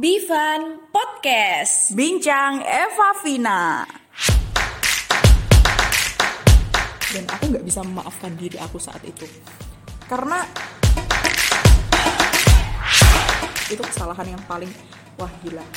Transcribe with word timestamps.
Bivan 0.00 0.88
Podcast. 0.88 1.92
Bincang 1.92 2.64
Eva 2.64 3.12
Vina. 3.20 3.84
Dan 7.12 7.28
aku 7.28 7.44
nggak 7.52 7.60
bisa 7.68 7.84
memaafkan 7.84 8.32
diri 8.32 8.56
aku 8.64 8.80
saat 8.80 9.04
itu. 9.04 9.28
Karena 10.08 10.40
itu 13.68 13.82
kesalahan 13.84 14.24
yang 14.32 14.40
paling 14.48 14.72
wah 15.20 15.28
gila. 15.44 15.68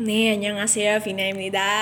Nih, 0.00 0.40
yang 0.40 0.56
ngasih 0.56 0.80
ya, 0.80 0.96
Vina 1.04 1.28
Emida. 1.28 1.76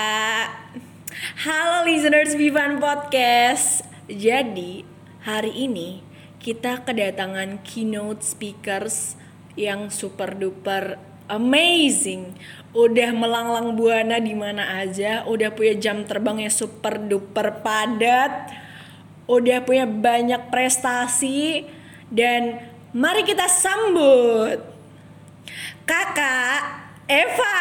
Halo 1.47 1.87
listeners 1.87 2.35
Bivan 2.35 2.83
Podcast. 2.83 3.87
Jadi, 4.11 4.94
hari 5.25 5.57
ini 5.57 6.05
kita 6.37 6.85
kedatangan 6.85 7.65
keynote 7.65 8.21
speakers 8.21 9.17
yang 9.57 9.89
super 9.89 10.37
duper 10.37 11.01
amazing. 11.33 12.37
Udah 12.77 13.09
melanglang 13.17 13.73
buana 13.73 14.21
di 14.21 14.37
mana 14.37 14.85
aja, 14.85 15.25
udah 15.25 15.49
punya 15.57 15.81
jam 15.81 16.05
terbang 16.05 16.45
yang 16.45 16.53
super 16.53 17.01
duper 17.01 17.65
padat, 17.65 18.53
udah 19.25 19.65
punya 19.65 19.89
banyak 19.89 20.53
prestasi 20.53 21.65
dan 22.13 22.61
mari 22.93 23.25
kita 23.25 23.49
sambut 23.49 24.61
Kakak 25.89 26.61
Eva. 27.09 27.61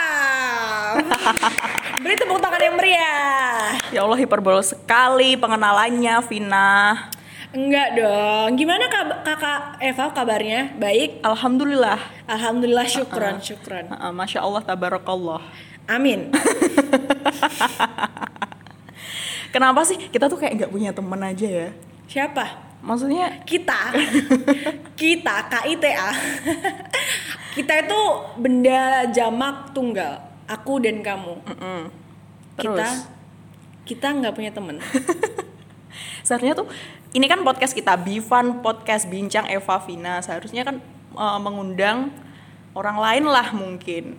Beri 2.03 2.15
tepuk 2.19 2.43
tangan 2.43 2.59
yang 2.59 2.75
meriah. 2.75 3.79
Ya 3.95 4.03
Allah 4.03 4.19
hiperbol 4.19 4.59
sekali 4.59 5.39
pengenalannya 5.39 6.19
Vina. 6.27 7.07
Enggak 7.53 7.93
dong. 7.93 8.57
Gimana 8.57 8.89
kab- 8.89 9.21
kakak 9.21 9.77
Eva 9.77 10.09
kabarnya? 10.09 10.73
Baik. 10.73 11.21
Alhamdulillah. 11.21 12.01
Alhamdulillah 12.25 12.89
syukron 12.89 13.37
syukron. 13.37 13.93
Ha-ha, 13.93 14.09
Masya 14.09 14.41
Allah 14.41 14.65
tabarakallah. 14.65 15.45
Amin. 15.85 16.33
Kenapa 19.53 19.85
sih 19.85 20.01
kita 20.09 20.25
tuh 20.25 20.41
kayak 20.41 20.57
nggak 20.57 20.71
punya 20.73 20.89
temen 20.89 21.21
aja 21.21 21.45
ya? 21.45 21.69
Siapa? 22.09 22.73
Maksudnya 22.81 23.45
Kita. 23.45 23.93
Kita 24.99 25.45
KITA. 25.45 26.09
Kita 27.53 27.73
itu 27.85 28.01
benda 28.41 29.05
jamak 29.13 29.77
tunggal. 29.77 30.17
Aku 30.49 30.81
dan 30.81 31.05
kamu. 31.05 31.37
mm-mm. 31.45 31.81
Kita 32.57 32.81
terus 32.81 32.93
kita 33.83 34.07
nggak 34.09 34.33
punya 34.33 34.49
temen. 34.49 34.79
seharusnya 36.25 36.55
tuh 36.55 36.67
ini 37.13 37.25
kan 37.25 37.39
podcast 37.41 37.71
kita 37.71 37.95
Bivan 37.95 38.59
podcast 38.59 39.05
bincang 39.05 39.47
Eva 39.47 39.77
Vina 39.81 40.19
seharusnya 40.19 40.65
kan 40.65 40.81
eh, 41.13 41.39
mengundang 41.39 42.09
orang 42.73 42.97
lain 42.97 43.23
lah 43.29 43.53
mungkin 43.53 44.17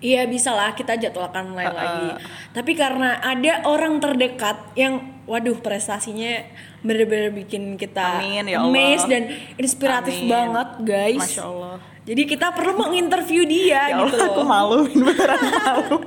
Iya 0.00 0.24
bisa 0.24 0.56
lah 0.56 0.72
kita 0.72 0.96
jadwalkan 0.96 1.52
mulai 1.52 1.68
Uh-uh. 1.68 1.76
lagi. 1.76 2.08
Tapi 2.56 2.72
karena 2.72 3.20
ada 3.20 3.68
orang 3.68 4.00
terdekat 4.00 4.72
yang 4.72 5.20
waduh 5.28 5.60
prestasinya 5.60 6.40
bener-bener 6.80 7.28
bikin 7.36 7.76
kita 7.76 8.16
Amin, 8.16 8.48
ya 8.48 8.64
Allah. 8.64 8.72
amazed 8.72 9.12
dan 9.12 9.28
inspiratif 9.60 10.24
Amin. 10.24 10.32
banget 10.32 10.68
guys. 10.88 11.20
Masya 11.20 11.44
Allah 11.44 11.76
Jadi 12.08 12.22
kita 12.24 12.48
perlu 12.56 12.80
menginterview 12.80 13.44
dia 13.44 13.92
ya 13.92 14.00
gitu 14.08 14.16
Allah 14.16 14.28
aku 14.32 14.42
malu 14.42 14.78
beneran 15.04 15.40
malu 15.52 15.96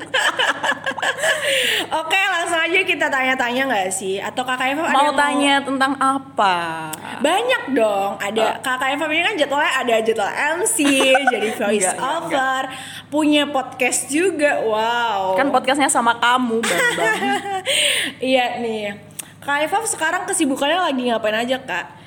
Oke 2.01 2.17
langsung 2.17 2.59
aja 2.59 2.79
kita 2.81 3.07
tanya-tanya 3.13 3.61
nggak 3.69 3.89
sih? 3.93 4.17
Atau 4.17 4.41
kakak 4.41 4.73
Eva 4.73 4.89
ada 4.89 4.95
mau 4.95 5.11
tanya 5.13 5.61
tentang 5.61 5.93
apa 6.01 6.22
Banyak 7.21 7.63
dong. 7.77 8.17
Uh. 8.17 8.25
Ada 8.25 8.59
kakak 8.59 8.97
Eva 8.97 9.05
ini 9.09 9.23
kan 9.23 9.35
jadwalnya 9.37 9.73
ada 9.79 9.95
jadwal 10.01 10.31
MC, 10.61 10.77
jadi 11.33 11.49
voice 11.53 11.85
Enggak, 11.85 11.95
enggak, 11.95 12.21
over, 12.25 12.63
punya 13.13 13.43
podcast 13.49 14.09
juga. 14.09 14.61
Wow. 14.65 15.37
kan 15.37 15.53
podcastnya 15.53 15.89
sama 15.89 16.17
kamu 16.17 16.61
bang 16.61 16.81
iya 18.33 18.57
nih. 18.61 18.97
Kak 19.43 19.67
Eva 19.67 19.77
sekarang 19.85 20.23
kesibukannya 20.23 20.79
lagi 20.79 21.01
ngapain 21.11 21.35
aja 21.35 21.59
kak? 21.59 22.03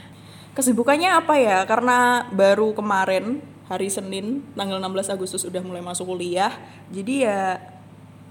kesibukannya 0.57 1.13
apa 1.13 1.37
ya 1.37 1.69
karena 1.69 2.25
baru 2.33 2.73
kemarin 2.73 3.45
hari 3.69 3.93
Senin 3.93 4.41
tanggal 4.57 4.81
16 4.81 5.13
Agustus 5.13 5.45
udah 5.45 5.61
mulai 5.61 5.85
masuk 5.85 6.17
kuliah 6.17 6.57
jadi 6.89 7.15
ya 7.29 7.43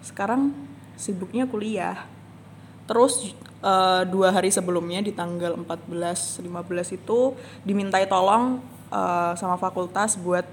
sekarang 0.02 0.50
sibuknya 0.98 1.46
kuliah 1.46 2.10
terus 2.90 3.38
eh, 3.66 4.04
dua 4.06 4.30
hari 4.30 4.54
sebelumnya 4.54 5.02
di 5.02 5.10
tanggal 5.10 5.58
14 5.58 6.46
15 6.46 6.98
itu 7.02 7.34
dimintai 7.66 8.06
tolong 8.06 8.62
eh, 8.94 9.34
sama 9.34 9.58
fakultas 9.58 10.22
buat 10.22 10.46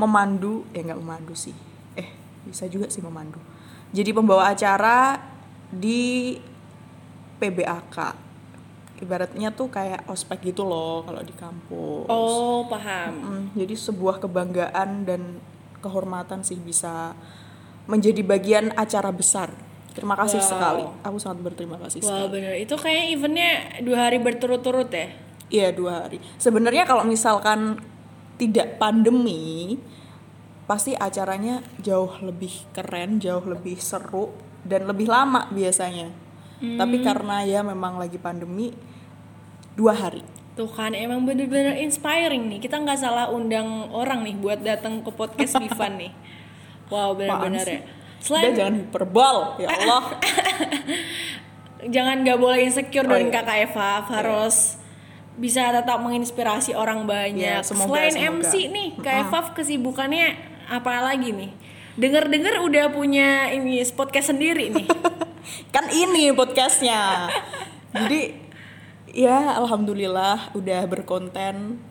memandu 0.00 0.64
eh 0.72 0.80
nggak 0.80 0.98
memandu 0.98 1.36
sih. 1.36 1.54
Eh 1.92 2.08
bisa 2.48 2.64
juga 2.66 2.88
sih 2.88 3.04
memandu. 3.04 3.36
Jadi 3.92 4.10
pembawa 4.16 4.48
acara 4.48 5.20
di 5.68 6.40
PBAK 7.36 8.22
ibaratnya 9.02 9.50
tuh 9.50 9.66
kayak 9.66 10.06
ospek 10.06 10.54
gitu 10.54 10.62
loh 10.62 11.02
kalau 11.02 11.20
di 11.26 11.34
kampus. 11.34 12.06
Oh 12.06 12.70
paham. 12.70 13.12
Mm, 13.18 13.44
jadi 13.58 13.74
sebuah 13.74 14.22
kebanggaan 14.22 15.02
dan 15.02 15.42
kehormatan 15.82 16.46
sih 16.46 16.56
bisa 16.56 17.18
menjadi 17.90 18.22
bagian 18.22 18.70
acara 18.78 19.10
besar. 19.10 19.50
Terima 19.92 20.16
kasih 20.16 20.40
Wow. 20.40 20.48
sekali. 20.48 20.84
Aku 21.04 21.16
sangat 21.16 21.38
berterima 21.40 21.76
kasih 21.78 22.00
Wah 22.00 22.24
sekali. 22.24 22.32
bener 22.32 22.52
itu 22.56 22.74
kayaknya 22.74 23.04
eventnya 23.12 23.50
dua 23.80 23.98
hari 24.08 24.18
berturut-turut 24.18 24.88
ya. 24.88 25.08
Iya 25.48 25.68
dua 25.70 25.92
hari. 26.04 26.16
Sebenarnya 26.36 26.84
kalau 26.84 27.04
misalkan 27.04 27.76
tidak 28.36 28.80
pandemi, 28.80 29.76
pasti 30.64 30.96
acaranya 30.96 31.60
jauh 31.78 32.08
lebih 32.24 32.72
keren, 32.72 33.20
jauh 33.20 33.44
lebih 33.44 33.76
seru 33.76 34.32
dan 34.64 34.88
lebih 34.88 35.06
lama 35.06 35.46
biasanya. 35.48 36.08
Tapi 36.56 37.02
karena 37.02 37.42
ya 37.42 37.60
memang 37.60 37.98
lagi 37.98 38.16
pandemi, 38.16 38.70
dua 39.74 39.92
hari. 39.92 40.22
Tuh 40.54 40.68
kan 40.68 40.94
emang 40.94 41.26
bener-bener 41.26 41.74
inspiring 41.74 42.48
nih. 42.48 42.60
Kita 42.62 42.78
nggak 42.78 42.96
salah 42.96 43.26
undang 43.28 43.90
orang 43.90 44.22
nih 44.22 44.36
buat 44.38 44.62
datang 44.62 45.02
ke 45.02 45.10
podcast 45.10 45.58
Bivan 45.62 45.98
nih. 45.98 46.12
Wow 46.86 47.18
bener-bener 47.18 47.66
ya. 47.66 47.80
Selain 48.22 48.48
Udah 48.48 48.54
jangan 48.54 48.74
hiperbol, 48.78 49.36
ya 49.58 49.68
Allah. 49.68 50.02
jangan 51.94 52.16
nggak 52.22 52.38
boleh 52.38 52.58
insecure 52.62 53.06
Oh, 53.10 53.18
dong 53.18 53.28
iya. 53.28 53.34
kakak 53.34 53.58
Eva 53.66 54.06
harus 54.06 54.78
bisa 55.34 55.74
tetap 55.74 55.98
menginspirasi 55.98 56.78
orang 56.78 57.02
banyak. 57.02 57.58
Ya, 57.58 57.66
semoga, 57.66 57.98
Selain 57.98 58.14
semoga. 58.14 58.46
MC 58.46 58.52
nih, 58.70 58.88
kak 59.02 59.16
Eva 59.26 59.38
kesibukannya 59.52 60.26
apa 60.70 61.02
lagi 61.02 61.34
nih? 61.34 61.50
Dengar-dengar 61.98 62.62
udah 62.62 62.88
punya 62.94 63.50
ini 63.50 63.82
podcast 63.90 64.30
sendiri 64.30 64.70
nih. 64.70 64.86
kan 65.74 65.90
ini 65.90 66.30
podcastnya 66.32 67.28
jadi 67.90 68.38
ya 69.10 69.58
alhamdulillah 69.58 70.54
udah 70.54 70.80
berkonten 70.86 71.82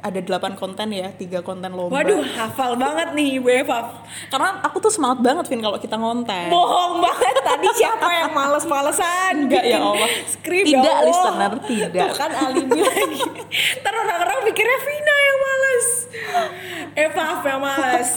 ada 0.00 0.18
8 0.18 0.56
konten 0.56 0.88
ya 0.90 1.08
tiga 1.12 1.40
konten 1.40 1.70
lomba 1.70 2.00
Waduh, 2.00 2.24
hafal 2.34 2.74
banget 2.74 3.12
nih 3.12 3.36
Ibu 3.36 3.48
Eva. 3.64 4.00
karena 4.28 4.60
aku 4.60 4.80
tuh 4.80 4.88
semangat 4.88 5.20
banget 5.20 5.44
Vin 5.46 5.60
kalau 5.60 5.76
kita 5.76 5.94
ngonten 5.94 6.48
Bohong 6.48 6.98
banget 6.98 7.36
tadi 7.40 7.68
siapa 7.76 8.08
yang 8.10 8.32
males-malesan 8.32 9.46
Enggak, 9.46 9.64
ya 9.64 9.78
Allah. 9.78 10.08
skrip 10.26 10.64
Tidak, 10.64 10.80
ya 10.80 10.92
Allah. 10.92 11.06
listener, 11.06 11.52
tidak. 11.64 12.02
Tuh 12.02 12.12
kan 12.16 12.30
alibi 12.32 12.80
lagi. 12.80 13.20
Ntar 13.80 13.92
orang-orang 13.94 14.38
pikirnya 14.46 14.78
Vina 14.80 15.16
yang 15.20 15.38
males. 15.38 15.86
Eva 16.94 17.24
yang 17.42 17.60
males. 17.60 18.10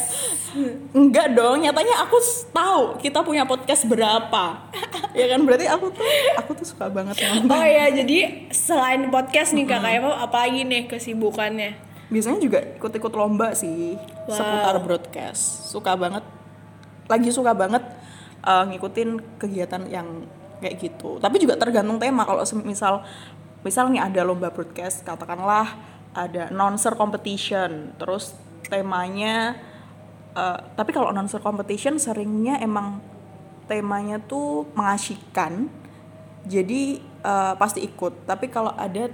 Enggak 0.91 1.34
dong 1.34 1.62
nyatanya 1.62 2.06
aku 2.06 2.18
tahu 2.50 2.97
kita 2.97 3.22
punya 3.22 3.44
podcast 3.44 3.86
berapa. 3.86 4.46
Ya 5.14 5.30
kan 5.30 5.46
berarti 5.46 5.69
aku 5.69 5.94
tuh 5.94 6.02
aku 6.41 6.52
tuh 6.58 6.66
suka 6.66 6.90
banget 6.90 7.14
ngonten 7.14 7.46
Oh 7.46 7.62
ya, 7.62 7.86
jadi 7.94 8.50
selain 8.50 9.14
podcast 9.14 9.53
nih 9.53 9.69
Kakak 9.69 10.02
Eva 10.02 10.09
apa 10.18 10.50
lagi 10.50 10.66
nih 10.66 10.90
kesibukannya? 10.90 11.94
biasanya 12.09 12.41
juga 12.41 12.59
ikut-ikut 12.78 13.14
lomba 13.14 13.53
sih 13.53 13.94
Wow. 14.26 14.34
seputar 14.34 14.76
broadcast. 14.82 15.70
Suka 15.70 15.94
banget 15.94 16.26
lagi 17.06 17.29
suka 17.29 17.53
banget 17.53 17.85
uh, 18.41 18.66
ngikutin 18.66 19.38
kegiatan 19.38 19.85
yang 19.85 20.26
kayak 20.58 20.82
gitu. 20.82 21.22
Tapi 21.22 21.38
juga 21.38 21.61
tergantung 21.61 22.02
tema 22.02 22.26
kalau 22.26 22.41
misal 22.66 23.06
misal 23.61 23.94
nih 23.94 24.02
ada 24.02 24.26
lomba 24.26 24.49
broadcast 24.49 25.06
katakanlah 25.06 25.78
ada 26.14 26.49
announcer 26.49 26.97
competition 26.97 27.94
terus 27.97 28.34
temanya 28.66 29.59
uh, 30.35 30.59
tapi 30.76 30.91
kalau 30.91 31.09
announcer 31.09 31.40
competition 31.40 31.97
seringnya 31.97 32.59
emang 32.59 33.00
temanya 33.66 34.20
tuh 34.20 34.68
mengasyikkan 34.76 35.72
jadi 36.44 37.00
uh, 37.24 37.56
pasti 37.56 37.80
ikut 37.82 38.28
tapi 38.28 38.52
kalau 38.52 38.76
ada 38.76 39.08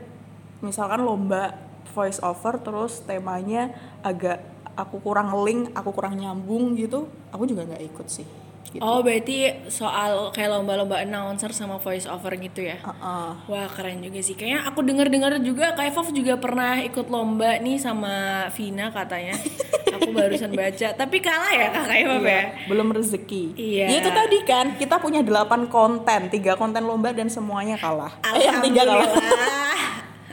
misalkan 0.60 1.06
lomba 1.06 1.56
voice 1.94 2.20
over 2.26 2.58
terus 2.60 3.06
temanya 3.06 3.72
agak 4.02 4.42
aku 4.74 5.00
kurang 5.04 5.32
link 5.46 5.70
aku 5.78 5.94
kurang 5.94 6.18
nyambung 6.18 6.74
gitu 6.76 7.08
aku 7.30 7.46
juga 7.46 7.70
nggak 7.70 7.84
ikut 7.86 8.08
sih 8.10 8.28
gitu. 8.70 8.82
Oh 8.86 9.02
berarti 9.02 9.66
soal 9.68 10.30
kayak 10.30 10.54
lomba-lomba 10.54 11.02
announcer 11.02 11.50
sama 11.52 11.82
voice 11.82 12.06
over 12.06 12.30
gitu 12.38 12.62
ya? 12.62 12.78
Heeh. 12.78 13.30
Wah 13.50 13.68
keren 13.74 14.06
juga 14.06 14.22
sih. 14.22 14.38
Kayaknya 14.38 14.70
aku 14.70 14.80
dengar-dengar 14.86 15.34
juga 15.42 15.74
Kak 15.74 15.90
Evov 15.90 16.08
juga 16.14 16.38
pernah 16.38 16.78
ikut 16.86 17.08
lomba 17.10 17.58
nih 17.58 17.82
sama 17.82 18.46
Vina 18.54 18.94
katanya. 18.94 19.36
aku 20.10 20.18
barusan 20.18 20.52
baca. 20.58 20.88
Tapi 20.98 21.18
kalah 21.22 21.54
ya 21.54 21.68
Kak 21.70 21.94
Evov 21.94 22.26
ya? 22.26 22.30
Iya, 22.30 22.42
belum 22.66 22.88
rezeki. 22.98 23.44
Iya. 23.54 23.86
Ya 23.86 23.96
itu 24.02 24.10
tadi 24.10 24.38
kan 24.44 24.66
kita 24.76 24.96
punya 24.98 25.22
8 25.22 25.70
konten, 25.70 26.20
tiga 26.34 26.58
konten 26.58 26.82
lomba 26.84 27.14
dan 27.14 27.30
semuanya 27.30 27.78
kalah. 27.78 28.18
Eh, 28.26 28.50
yang 28.50 28.60
tiga 28.66 28.84
kalah. 28.84 29.06
Alhamdulillah. 29.06 29.78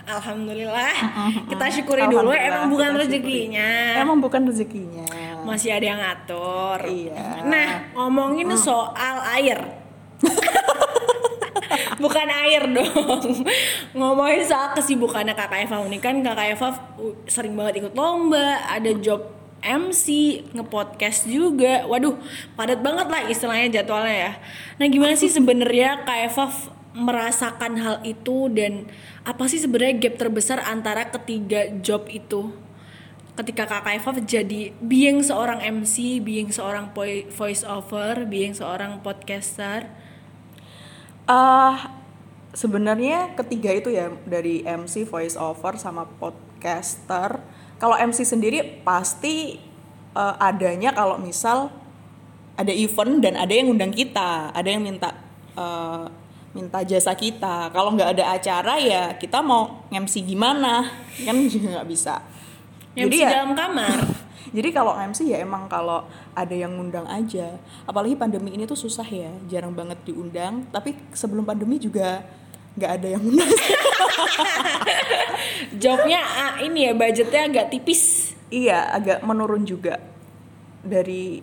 Alhamdulillah. 0.06 0.94
Kita 1.50 1.64
syukuri 1.66 2.06
dulu 2.06 2.30
Alhamdulillah, 2.30 2.46
emang 2.48 2.64
bukan 2.70 2.90
syukuri. 2.94 3.02
rezekinya. 3.04 3.70
Emang 4.00 4.18
bukan 4.22 4.40
rezekinya. 4.48 5.06
Masih 5.42 5.70
ada 5.74 5.86
yang 5.86 6.00
ngatur. 6.00 6.78
Iya. 6.86 7.42
Nah, 7.46 7.68
ngomongin 7.94 8.48
soal 8.56 9.16
air. 9.34 9.58
Bukan 11.96 12.28
air 12.28 12.62
dong. 12.72 13.24
Ngomongin 13.96 14.44
soal 14.44 14.76
kesibukannya 14.76 15.32
Kakak 15.32 15.64
Eva 15.64 15.80
ini 15.84 15.98
kan 16.00 16.20
Kakak 16.20 16.56
Eva 16.56 16.68
uh, 17.00 17.14
sering 17.24 17.56
banget 17.56 17.84
ikut 17.84 17.92
lomba, 17.96 18.64
ada 18.68 18.90
job 19.00 19.24
MC, 19.66 20.06
ngepodcast 20.54 21.26
juga. 21.26 21.82
Waduh, 21.90 22.16
padat 22.54 22.80
banget 22.80 23.06
lah 23.10 23.22
istilahnya 23.26 23.82
jadwalnya 23.82 24.16
ya. 24.16 24.32
Nah, 24.78 24.86
gimana 24.86 25.18
sih 25.18 25.28
sebenarnya 25.28 26.06
Kak 26.06 26.18
Eva 26.30 26.46
merasakan 26.96 27.76
hal 27.76 27.96
itu 28.08 28.48
dan 28.54 28.88
apa 29.26 29.44
sih 29.50 29.60
sebenarnya 29.60 30.08
gap 30.08 30.14
terbesar 30.16 30.64
antara 30.64 31.10
ketiga 31.12 31.68
job 31.84 32.08
itu? 32.08 32.56
ketika 33.36 33.68
kakak 33.68 34.00
Eva 34.00 34.10
jadi 34.24 34.72
being 34.80 35.20
seorang 35.20 35.60
MC, 35.60 36.24
being 36.24 36.48
seorang 36.48 36.88
voice 37.28 37.62
over, 37.68 38.24
being 38.24 38.56
seorang 38.56 39.04
podcaster. 39.04 39.92
eh 41.28 41.76
sebenarnya 42.56 43.36
ketiga 43.36 43.70
itu 43.76 43.92
ya 43.92 44.08
dari 44.24 44.64
MC, 44.64 45.04
voice 45.04 45.36
over 45.36 45.76
sama 45.76 46.08
podcaster. 46.16 47.44
Kalau 47.76 47.96
MC 47.96 48.24
sendiri 48.24 48.82
pasti 48.82 49.60
eh, 50.16 50.34
adanya 50.40 50.96
kalau 50.96 51.20
misal 51.20 51.68
ada 52.56 52.72
event 52.72 53.20
dan 53.20 53.36
ada 53.36 53.52
yang 53.52 53.68
undang 53.68 53.92
kita, 53.92 54.50
ada 54.50 54.68
yang 54.68 54.80
minta 54.80 55.12
eh, 55.56 56.04
minta 56.56 56.80
jasa 56.80 57.12
kita. 57.12 57.68
Kalau 57.68 57.92
nggak 57.92 58.16
ada 58.16 58.32
acara 58.32 58.80
ya 58.80 59.12
kita 59.20 59.44
mau 59.44 59.84
MC 59.92 60.24
gimana 60.24 60.88
kan 61.20 61.36
juga 61.52 61.80
nggak 61.80 61.88
bisa. 61.88 62.24
MC 62.96 63.20
ya- 63.20 63.44
dalam 63.44 63.52
kamar. 63.52 64.00
Jadi 64.56 64.72
kalau 64.72 64.96
MC 64.96 65.28
ya 65.28 65.44
emang 65.44 65.68
kalau 65.68 66.08
ada 66.32 66.54
yang 66.56 66.72
ngundang 66.72 67.04
aja. 67.04 67.60
Apalagi 67.84 68.16
pandemi 68.16 68.56
ini 68.56 68.64
tuh 68.64 68.78
susah 68.78 69.04
ya, 69.04 69.28
jarang 69.52 69.76
banget 69.76 70.00
diundang. 70.08 70.64
Tapi 70.72 70.96
sebelum 71.12 71.44
pandemi 71.44 71.76
juga 71.76 72.24
nggak 72.76 72.90
ada 73.00 73.06
yang 73.16 73.22
ngundang. 73.24 73.48
Jobnya 75.82 76.20
ah, 76.20 76.54
ini 76.60 76.88
ya 76.88 76.92
budgetnya 76.92 77.48
agak 77.48 77.72
tipis. 77.72 78.32
iya, 78.48 78.86
agak 78.92 79.24
menurun 79.26 79.66
juga. 79.66 79.98
Dari 80.86 81.42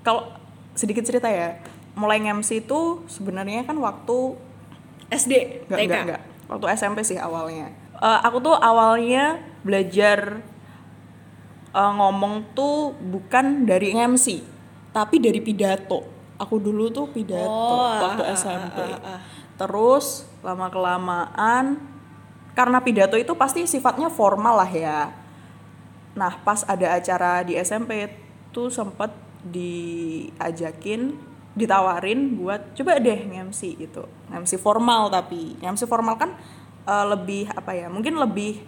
kalau 0.00 0.32
sedikit 0.72 1.04
cerita 1.04 1.28
ya, 1.28 1.60
mulai 1.92 2.22
MC 2.22 2.64
itu 2.64 3.04
sebenarnya 3.06 3.62
kan 3.62 3.76
waktu 3.76 4.38
SD, 5.10 5.66
nggak 5.68 5.78
TK. 5.78 5.90
nggak 5.90 6.02
nggak 6.06 6.22
waktu 6.48 6.66
SMP 6.72 7.04
sih 7.04 7.20
awalnya. 7.20 7.68
Eh, 8.00 8.18
aku 8.24 8.40
tuh 8.40 8.56
awalnya 8.56 9.42
belajar 9.60 10.40
eh, 11.70 11.92
ngomong 11.92 12.56
tuh 12.56 12.96
bukan 12.96 13.68
dari 13.68 13.92
MC, 13.92 14.40
tapi 14.94 15.20
dari 15.20 15.42
pidato. 15.42 16.06
Aku 16.40 16.56
dulu 16.56 16.88
tuh 16.88 17.04
pidato 17.12 17.52
Oh, 17.52 18.00
waktu 18.00 18.24
ah, 18.24 18.32
ah, 18.32 18.32
SMP. 18.32 18.80
ah, 18.80 18.96
ah, 18.96 19.08
ah. 19.12 19.20
Terus 19.60 20.24
lama 20.40 20.66
kelamaan 20.72 21.80
karena 22.56 22.78
pidato 22.82 23.16
itu 23.16 23.32
pasti 23.38 23.64
sifatnya 23.64 24.10
formal 24.10 24.60
lah 24.60 24.70
ya. 24.70 25.00
Nah 26.16 26.32
pas 26.42 26.66
ada 26.66 26.98
acara 26.98 27.46
di 27.46 27.54
SMP 27.56 28.10
tuh 28.50 28.68
sempet 28.68 29.12
diajakin 29.46 31.16
ditawarin 31.54 32.36
buat 32.36 32.74
coba 32.76 32.98
deh 32.98 33.20
MC 33.30 33.78
gitu. 33.78 34.04
MC 34.28 34.58
formal 34.58 35.08
tapi. 35.12 35.56
MC 35.60 35.86
formal 35.86 36.18
kan 36.18 36.34
eh, 36.84 37.06
lebih 37.08 37.48
apa 37.54 37.72
ya 37.76 37.86
mungkin 37.88 38.18
lebih 38.18 38.60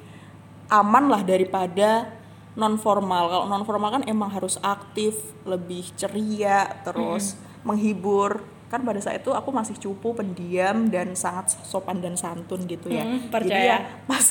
aman 0.73 1.13
lah 1.13 1.21
daripada 1.21 2.09
non 2.53 2.77
formal 2.77 3.33
kalau 3.33 3.45
non 3.49 3.65
formal 3.65 4.01
kan 4.01 4.05
emang 4.05 4.29
harus 4.29 4.61
aktif 4.61 5.17
lebih 5.49 5.89
ceria 5.97 6.69
terus 6.85 7.37
menghibur 7.65 8.45
kan 8.73 8.81
pada 8.89 8.97
saat 9.05 9.21
itu 9.21 9.37
aku 9.37 9.53
masih 9.53 9.77
cupu 9.77 10.17
pendiam 10.17 10.89
dan 10.89 11.13
sangat 11.13 11.61
sopan 11.61 12.01
dan 12.01 12.17
santun 12.17 12.65
gitu 12.65 12.89
ya. 12.89 13.05
Hmm, 13.05 13.29
jadi 13.29 13.29
percaya. 13.29 13.61
ya 13.69 13.79
pas 14.09 14.25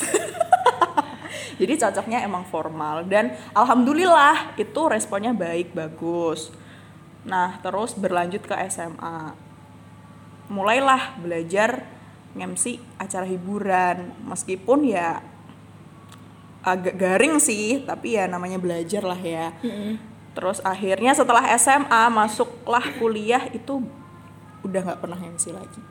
jadi 1.62 1.72
cocoknya 1.78 2.26
emang 2.26 2.42
formal. 2.50 3.06
Dan 3.06 3.38
alhamdulillah 3.54 4.58
itu 4.58 4.80
responnya 4.90 5.30
baik 5.30 5.78
bagus. 5.78 6.50
Nah 7.22 7.62
terus 7.62 7.94
berlanjut 7.94 8.42
ke 8.42 8.58
SMA 8.66 9.30
mulailah 10.50 11.22
belajar 11.22 11.86
MC 12.34 12.82
acara 12.98 13.22
hiburan. 13.30 14.10
Meskipun 14.26 14.90
ya 14.90 15.22
agak 16.66 16.98
garing 16.98 17.38
sih 17.38 17.86
tapi 17.86 18.18
ya 18.18 18.26
namanya 18.26 18.58
belajar 18.58 19.02
lah 19.02 19.18
ya 19.18 19.50
terus 20.32 20.62
akhirnya 20.62 21.10
setelah 21.10 21.42
SMA 21.58 22.02
masuklah 22.08 22.86
kuliah 23.02 23.50
itu 23.50 23.82
udah 24.62 24.80
nggak 24.82 24.98
pernah 24.98 25.18
MC 25.18 25.50
lagi 25.50 25.82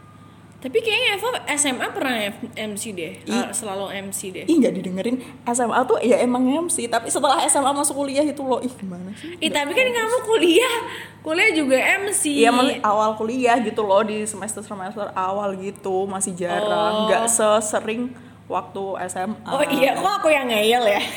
Tapi 0.61 0.77
kayaknya 0.77 1.17
Eva 1.17 1.29
SMA 1.57 1.87
pernah 1.89 2.13
MC 2.53 2.93
deh, 2.93 3.17
Ah, 3.25 3.49
selalu 3.49 3.97
MC 4.05 4.29
deh. 4.29 4.45
ih 4.45 4.55
nggak 4.55 4.73
didengerin 4.75 5.17
SMA 5.43 5.79
tuh 5.83 5.97
ya 5.99 6.21
emang 6.21 6.45
MC 6.45 6.85
tapi 6.85 7.09
setelah 7.09 7.41
SMA 7.43 7.73
masuk 7.73 7.97
kuliah 7.97 8.21
itu 8.21 8.39
loh 8.39 8.59
ih 8.59 8.69
gimana 8.71 9.09
sih 9.11 9.33
Ih, 9.37 9.49
tapi 9.49 9.73
kan 9.73 9.89
kamu 9.89 10.17
kuliah, 10.21 10.75
kuliah 11.19 11.49
juga 11.51 11.77
MC. 11.97 12.45
Iya 12.45 12.53
awal 12.79 13.15
kuliah 13.15 13.57
gitu 13.59 13.81
loh 13.81 14.01
di 14.01 14.21
semester 14.23 14.61
semester 14.61 15.09
awal 15.11 15.57
gitu 15.57 16.05
masih 16.05 16.31
Oh. 16.31 16.39
jarang 16.39 16.95
nggak 17.09 17.25
sesering 17.25 18.13
waktu 18.51 18.83
SMA 19.07 19.47
Oh 19.47 19.63
iya, 19.63 19.95
kok 19.95 20.13
aku 20.19 20.27
yang 20.27 20.51
ngeyel 20.51 20.83
ya? 20.85 21.01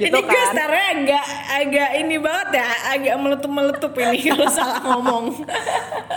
gitu 0.00 0.08
ini 0.08 0.20
gue 0.24 0.28
kan. 0.28 0.50
startnya 0.52 0.84
agak 0.92 1.24
agak 1.52 1.90
ini 2.00 2.16
banget 2.18 2.48
ya, 2.58 2.68
agak 2.90 3.14
meletup-meletup 3.20 3.92
ini 3.94 4.18
kalau 4.32 4.48
salah 4.50 4.80
ngomong. 4.82 5.24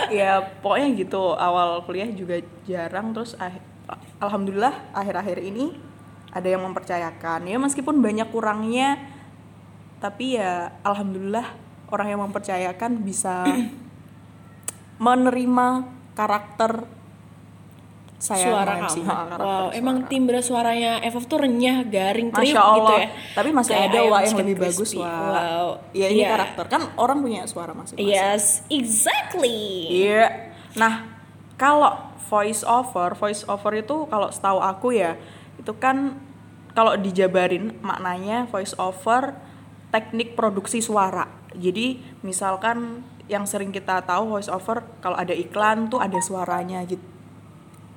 ya 0.09 0.41
pokoknya 0.63 0.87
gitu. 0.97 1.35
Awal 1.35 1.83
kuliah 1.85 2.09
juga 2.09 2.41
jarang. 2.65 3.13
Terus 3.13 3.37
ah- 3.37 3.61
alhamdulillah 4.19 4.73
akhir-akhir 4.91 5.37
ini 5.43 5.75
ada 6.33 6.47
yang 6.47 6.65
mempercayakan. 6.65 7.45
Ya 7.45 7.57
meskipun 7.61 8.01
banyak 8.01 8.27
kurangnya 8.33 8.97
tapi 9.99 10.39
ya 10.39 10.71
alhamdulillah 10.81 11.43
orang 11.91 12.07
yang 12.07 12.21
mempercayakan 12.23 13.03
bisa 13.03 13.43
menerima 15.05 15.67
karakter 16.15 16.83
saya 18.19 18.51
suara 18.51 18.71
MC. 18.83 18.99
kamu. 18.99 19.07
Ha, 19.07 19.15
Wow, 19.15 19.31
suara. 19.31 19.71
emang 19.73 19.97
timbre 20.05 20.39
suaranya 20.39 20.99
Eva 20.99 21.17
tuh 21.17 21.39
renyah, 21.39 21.81
garing, 21.81 22.29
Allah. 22.29 22.75
gitu 22.75 22.93
ya. 22.93 23.07
Tapi 23.33 23.49
masih 23.49 23.71
Kayak 23.73 23.87
ada 23.87 23.97
ayam 23.97 24.11
wa 24.11 24.19
yang 24.19 24.37
lebih 24.37 24.55
bagus 24.59 24.77
crispy. 24.85 24.99
wa. 24.99 25.07
Wow. 25.07 25.67
Ya 25.91 26.07
ini 26.07 26.19
Iya. 26.19 26.29
karakter 26.29 26.65
kan 26.67 26.81
orang 26.95 27.17
punya 27.19 27.41
suara 27.45 27.71
masing-masing. 27.71 28.05
Yes, 28.05 28.43
exactly. 28.69 29.87
Iya. 29.89 30.51
Nah, 30.75 31.07
kalau 31.55 31.95
voice 32.27 32.61
over, 32.61 33.15
voice 33.15 33.41
over 33.43 33.71
itu 33.73 34.05
kalau 34.05 34.29
setahu 34.29 34.59
aku 34.59 34.91
ya, 34.91 35.15
itu 35.55 35.71
kan 35.73 36.19
kalau 36.71 36.93
dijabarin 36.93 37.79
maknanya 37.79 38.45
voice 38.45 38.75
over 38.75 39.33
teknik 39.89 40.35
produksi 40.35 40.79
suara. 40.79 41.25
Jadi, 41.51 41.97
misalkan 42.21 43.01
yang 43.25 43.45
sering 43.45 43.69
kita 43.69 44.01
tahu 44.01 44.29
voice 44.29 44.47
over 44.47 44.83
kalau 44.99 45.15
ada 45.15 45.31
iklan 45.31 45.87
tuh 45.87 45.97
ada 45.97 46.19
suaranya 46.19 46.83
gitu. 46.83 47.01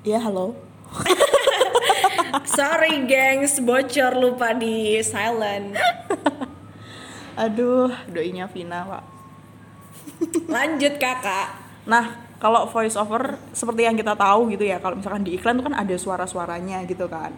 Ya, 0.03 0.19
halo. 0.19 0.59
Sorry 2.59 3.07
gengs, 3.07 3.63
bocor 3.63 4.19
lupa 4.19 4.51
di 4.51 4.99
silent. 4.99 5.79
Aduh, 7.39 7.87
doinya 8.11 8.51
Vina, 8.51 8.83
Pak. 8.83 9.05
Lanjut 10.51 10.99
kakak. 10.99 11.55
Nah, 11.87 12.19
kalau 12.43 12.67
voice 12.67 12.99
over 12.99 13.39
seperti 13.55 13.87
yang 13.87 13.95
kita 13.95 14.19
tahu 14.19 14.51
gitu 14.51 14.67
ya, 14.67 14.83
kalau 14.83 14.99
misalkan 14.99 15.23
di 15.23 15.39
iklan 15.39 15.63
tuh 15.63 15.71
kan 15.71 15.79
ada 15.79 15.95
suara-suaranya 15.95 16.83
gitu 16.91 17.07
kan. 17.07 17.31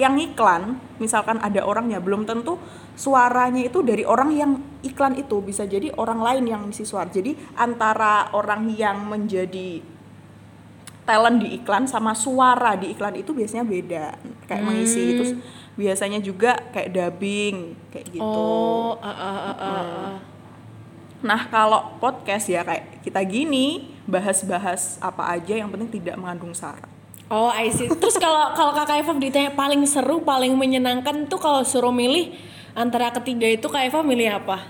Yang 0.00 0.32
iklan, 0.32 0.80
misalkan 0.96 1.44
ada 1.44 1.60
orangnya, 1.60 2.00
belum 2.00 2.24
tentu 2.24 2.56
suaranya 2.96 3.68
itu 3.68 3.84
dari 3.84 4.00
orang 4.08 4.32
yang 4.32 4.52
iklan 4.80 5.12
itu 5.20 5.44
bisa 5.44 5.68
jadi 5.68 5.92
orang 5.92 6.24
lain 6.24 6.44
yang 6.48 6.64
ngisi 6.72 6.88
suara. 6.88 7.12
Jadi 7.12 7.36
antara 7.60 8.32
orang 8.32 8.72
yang 8.72 9.04
menjadi 9.04 9.97
talent 11.08 11.40
di 11.40 11.56
iklan 11.56 11.88
sama 11.88 12.12
suara 12.12 12.76
di 12.76 12.92
iklan 12.92 13.16
itu 13.16 13.32
biasanya 13.32 13.64
beda. 13.64 14.06
Kayak 14.44 14.62
mengisi 14.68 15.02
itu 15.16 15.24
biasanya 15.80 16.20
juga 16.20 16.60
kayak 16.74 16.92
dubbing 16.92 17.56
kayak 17.88 18.06
gitu 18.12 18.20
Oh, 18.20 19.00
ah, 19.00 19.08
ah, 19.08 19.38
ah, 19.40 19.56
ah. 19.56 20.12
Nah, 21.18 21.50
kalau 21.50 21.96
podcast 21.98 22.46
ya 22.46 22.62
kayak 22.62 23.02
kita 23.02 23.24
gini, 23.26 23.96
bahas-bahas 24.06 25.00
apa 25.02 25.34
aja 25.34 25.56
yang 25.56 25.72
penting 25.72 25.98
tidak 25.98 26.14
mengandung 26.20 26.52
sara. 26.52 26.86
Oh, 27.28 27.50
I 27.50 27.72
see. 27.72 27.88
Terus 27.90 28.16
kalau 28.16 28.54
kalau 28.54 28.72
Kakak 28.72 29.04
Eva 29.04 29.12
ditanya 29.18 29.52
paling 29.52 29.82
seru, 29.84 30.22
paling 30.22 30.54
menyenangkan 30.56 31.28
tuh 31.28 31.36
kalau 31.36 31.60
suruh 31.66 31.92
milih 31.92 32.32
antara 32.72 33.10
ketiga 33.16 33.48
itu 33.50 33.66
Kak 33.68 33.84
Eva 33.84 34.00
milih 34.00 34.40
apa? 34.40 34.64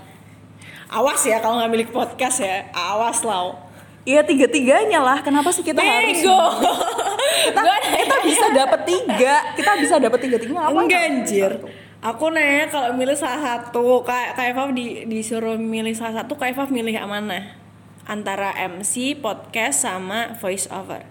Awas 0.89 1.21
ya 1.21 1.37
kalau 1.39 1.61
nggak 1.61 1.71
milih 1.71 1.87
podcast 1.93 2.41
ya. 2.41 2.67
Awas 2.73 3.21
lah. 3.21 3.68
Iya 4.07 4.21
tiga-tiganya 4.23 4.99
lah. 5.03 5.19
Kenapa 5.19 5.51
sih 5.51 5.63
kita 5.63 5.83
harus 5.83 6.23
kita, 6.23 7.73
kita 7.99 8.17
bisa 8.23 8.45
dapet 8.55 8.81
tiga, 8.87 9.35
kita 9.55 9.71
bisa 9.79 9.95
dapet 9.99 10.19
tiga-tiganya 10.23 10.61
apa? 10.71 10.79
Enggak 10.79 11.01
anjir. 11.07 11.51
Aku 11.99 12.31
nanya 12.31 12.71
kalau 12.71 12.95
milih 12.95 13.11
salah 13.19 13.43
satu, 13.43 14.07
Kak, 14.07 14.39
Kak 14.39 14.55
Eva 14.55 14.71
di, 14.71 15.03
disuruh 15.03 15.59
milih 15.59 15.91
salah 15.91 16.23
satu, 16.23 16.39
Kak 16.39 16.55
Eva 16.55 16.63
milih 16.71 16.95
yang 16.95 17.11
mana? 17.11 17.59
Antara 18.07 18.55
MC, 18.55 19.19
podcast, 19.19 19.83
sama 19.83 20.31
voice 20.39 20.71
over. 20.71 21.03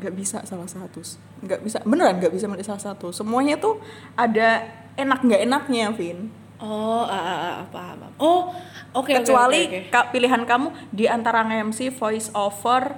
Nggak 0.00 0.14
bisa 0.16 0.38
salah 0.48 0.64
satu. 0.64 1.04
Nggak 1.44 1.60
bisa, 1.60 1.78
beneran 1.84 2.16
nggak 2.16 2.32
bisa 2.32 2.48
milih 2.48 2.64
salah 2.64 2.80
satu. 2.80 3.12
Semuanya 3.12 3.60
tuh 3.60 3.76
ada 4.16 4.64
enak 4.96 5.20
nggak 5.20 5.42
enaknya, 5.44 5.92
Vin. 5.92 6.32
Oh, 6.58 7.04
ah, 7.04 7.62
ah, 7.62 7.68
paham. 7.68 8.02
paham. 8.02 8.12
Oh, 8.16 8.50
oke. 8.90 9.06
oke, 9.06 9.12
Kecuali 9.16 9.62
oke, 9.62 9.68
oke. 9.68 9.80
ka- 9.88 10.08
pilihan 10.08 10.42
kamu 10.42 10.68
di 10.90 11.04
antara 11.04 11.42
MC, 11.42 11.90
voice 11.90 12.28
over, 12.32 12.96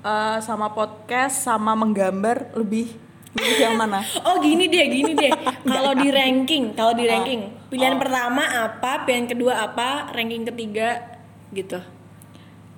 eh, 0.00 0.38
sama 0.40 0.70
podcast, 0.70 1.42
sama 1.42 1.72
menggambar 1.72 2.52
lebih 2.54 2.94
milih 3.32 3.58
yang 3.60 3.76
mana? 3.76 4.00
Oh 4.26 4.38
gini 4.38 4.66
deh, 4.66 4.86
gini 4.86 5.12
deh. 5.12 5.32
Kalau 5.68 5.92
di 5.92 6.08
ranking, 6.08 6.72
kalau 6.72 6.92
di 6.92 7.04
ranking, 7.04 7.68
pilihan 7.68 7.94
Oh. 7.94 8.00
pertama 8.00 8.42
apa, 8.42 9.04
pilihan 9.04 9.26
kedua 9.26 9.60
apa, 9.62 10.08
ranking 10.10 10.46
ketiga 10.46 11.20
gitu. 11.50 11.80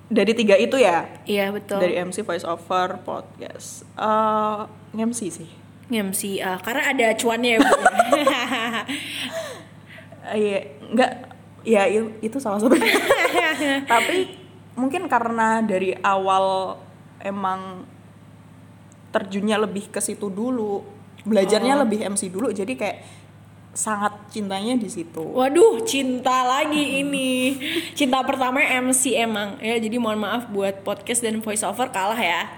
Dari 0.09 0.33
tiga 0.33 0.57
itu 0.57 0.73
ya, 0.75 1.05
Iya 1.23 1.53
betul. 1.53 1.77
dari 1.77 1.93
MC, 1.95 2.23
voice 2.23 2.41
over, 2.41 2.97
podcast. 2.99 3.85
Eh, 3.93 4.59
MC 4.97 5.29
sih. 5.29 5.49
MC, 5.87 6.37
ah, 6.39 6.57
karena 6.57 6.85
ada 6.87 7.13
cuannya 7.13 7.55
ya 7.55 7.59
bu. 7.59 7.73
Eh, 10.25 10.37
Iya, 10.39 10.59
enggak 10.83 11.11
ya 11.69 11.85
itu 12.25 12.37
salah 12.41 12.57
satu. 12.57 12.73
Tapi 13.93 14.17
mungkin 14.73 15.05
karena 15.05 15.61
dari 15.61 15.93
awal 16.01 16.77
emang 17.21 17.85
terjunnya 19.13 19.61
lebih 19.61 19.93
ke 19.93 20.01
situ 20.01 20.33
dulu, 20.33 20.81
belajarnya 21.25 21.77
lebih 21.85 22.05
MC 22.09 22.33
dulu, 22.33 22.49
jadi 22.49 22.73
kayak 22.73 22.97
sangat 23.73 24.33
cintanya 24.33 24.75
di 24.75 24.89
situ. 24.89 25.21
Waduh, 25.21 25.85
cinta 25.85 26.41
lagi 26.43 27.05
ini. 27.05 27.55
Cinta 27.93 28.25
pertama 28.25 28.59
MC 28.59 29.13
emang. 29.13 29.61
Ya, 29.61 29.77
jadi 29.77 29.95
mohon 30.01 30.19
maaf 30.19 30.49
buat 30.49 30.81
podcast 30.81 31.21
dan 31.21 31.39
voice 31.39 31.61
over 31.61 31.87
kalah 31.93 32.17
ya. 32.17 32.49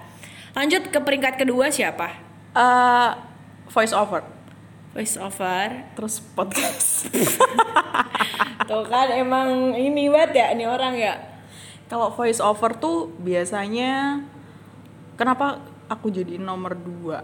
Lanjut 0.55 0.87
ke 0.87 0.99
peringkat 0.99 1.39
kedua 1.39 1.69
siapa? 1.69 2.15
Eh, 2.55 3.11
voice 3.71 3.95
over, 3.95 4.23
Voice 4.91 5.15
over. 5.15 5.87
terus 5.95 6.19
podcast. 6.35 7.07
Tuh 8.69 8.83
kan 8.87 9.07
emang 9.11 9.71
ini 9.71 10.11
banget 10.11 10.31
ya 10.43 10.47
ini 10.51 10.67
orang 10.67 10.99
ya. 10.99 11.15
Kalau 11.91 12.07
voice 12.15 12.39
over 12.39 12.71
tuh 12.71 13.11
biasanya 13.19 14.23
kenapa 15.19 15.59
aku 15.91 16.07
jadi 16.07 16.39
nomor 16.39 16.75
dua? 16.75 17.23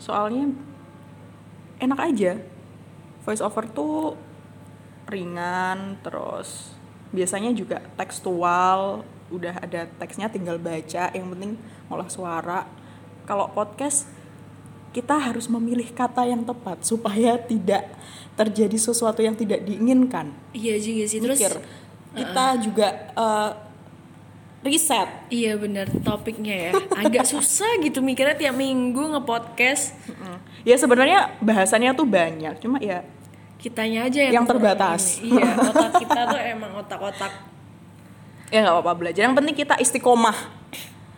Soalnya 0.00 0.48
enak 1.80 2.00
aja. 2.00 2.40
Voice 3.24 3.44
over 3.44 3.68
tuh 3.68 4.16
ringan, 5.12 6.00
terus 6.00 6.72
biasanya 7.12 7.52
juga 7.52 7.84
tekstual, 8.00 9.04
udah 9.28 9.60
ada 9.60 9.84
teksnya 10.00 10.32
tinggal 10.32 10.56
baca, 10.56 11.12
yang 11.12 11.28
penting 11.36 11.60
ngolah 11.92 12.08
suara. 12.08 12.64
Kalau 13.28 13.52
podcast 13.52 14.08
kita 14.96 15.12
harus 15.12 15.44
memilih 15.52 15.92
kata 15.92 16.24
yang 16.24 16.40
tepat 16.40 16.80
supaya 16.80 17.36
tidak 17.36 17.84
terjadi 18.32 18.80
sesuatu 18.80 19.20
yang 19.20 19.36
tidak 19.36 19.60
diinginkan. 19.68 20.32
Iya 20.56 20.80
juga 20.80 21.04
sih. 21.04 21.20
Terus 21.20 21.36
mikir. 21.36 21.52
Kita 22.16 22.46
juga 22.64 22.88
eh, 23.12 23.50
riset. 24.64 25.28
Iya 25.28 25.60
bener. 25.60 25.92
Topiknya 26.00 26.56
ya. 26.56 26.70
Agak 26.96 27.28
susah 27.36 27.76
gitu 27.84 28.00
mikirnya 28.00 28.40
tiap 28.40 28.56
minggu 28.56 29.20
ngepodcast. 29.20 29.92
Ya 30.64 30.80
sebenarnya 30.80 31.36
bahasannya 31.44 31.92
tuh 31.92 32.08
banyak. 32.08 32.56
Cuma 32.64 32.80
ya 32.80 33.04
kitanya 33.60 34.08
aja 34.08 34.32
yang, 34.32 34.40
Yang 34.40 34.46
terbatas. 34.48 35.20
ini. 35.20 35.36
Iya 35.36 35.48
otak 35.76 35.92
kita 36.00 36.20
tuh 36.32 36.40
emang 36.40 36.72
otak-otak. 36.80 37.32
Ya 38.48 38.64
nggak 38.64 38.80
apa-apa 38.80 38.92
belajar. 38.96 39.28
Yang 39.28 39.44
penting 39.44 39.56
kita 39.60 39.76
istiqomah. 39.76 40.56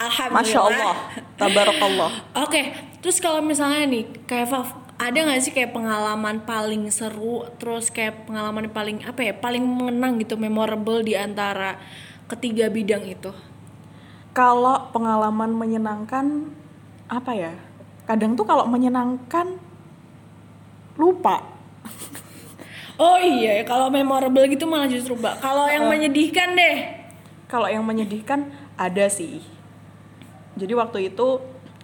Alhamdulillah. 0.02 0.34
masya 0.34 0.58
Allah. 0.66 0.94
Tabarakallah. 1.38 2.10
Oke 2.42 2.87
terus 2.98 3.22
kalau 3.22 3.42
misalnya 3.44 3.86
nih 3.86 4.04
kayak 4.26 4.48
Faf 4.50 4.74
ada 4.98 5.14
nggak 5.14 5.40
sih 5.46 5.54
kayak 5.54 5.70
pengalaman 5.70 6.42
paling 6.42 6.90
seru 6.90 7.46
terus 7.62 7.94
kayak 7.94 8.26
pengalaman 8.26 8.66
paling 8.74 9.06
apa 9.06 9.22
ya 9.22 9.34
paling 9.34 9.62
mengenang 9.62 10.18
gitu 10.18 10.34
memorable 10.34 11.06
di 11.06 11.14
antara 11.14 11.78
ketiga 12.28 12.68
bidang 12.68 13.06
itu? 13.06 13.30
Kalau 14.34 14.90
pengalaman 14.90 15.54
menyenangkan 15.54 16.50
apa 17.08 17.32
ya? 17.34 17.54
Kadang 18.04 18.34
tuh 18.34 18.44
kalau 18.44 18.66
menyenangkan 18.66 19.56
lupa. 20.98 21.42
Oh 22.98 23.14
iya 23.14 23.62
kalau 23.62 23.94
memorable 23.94 24.42
gitu 24.50 24.66
malah 24.66 24.90
justru 24.90 25.14
mbak. 25.14 25.38
Kalau 25.38 25.70
yang 25.70 25.86
menyedihkan 25.86 26.58
deh. 26.58 26.76
Kalau 27.46 27.70
yang 27.70 27.86
menyedihkan 27.86 28.50
ada 28.74 29.06
sih. 29.06 29.38
Jadi 30.58 30.74
waktu 30.74 31.14
itu 31.14 31.38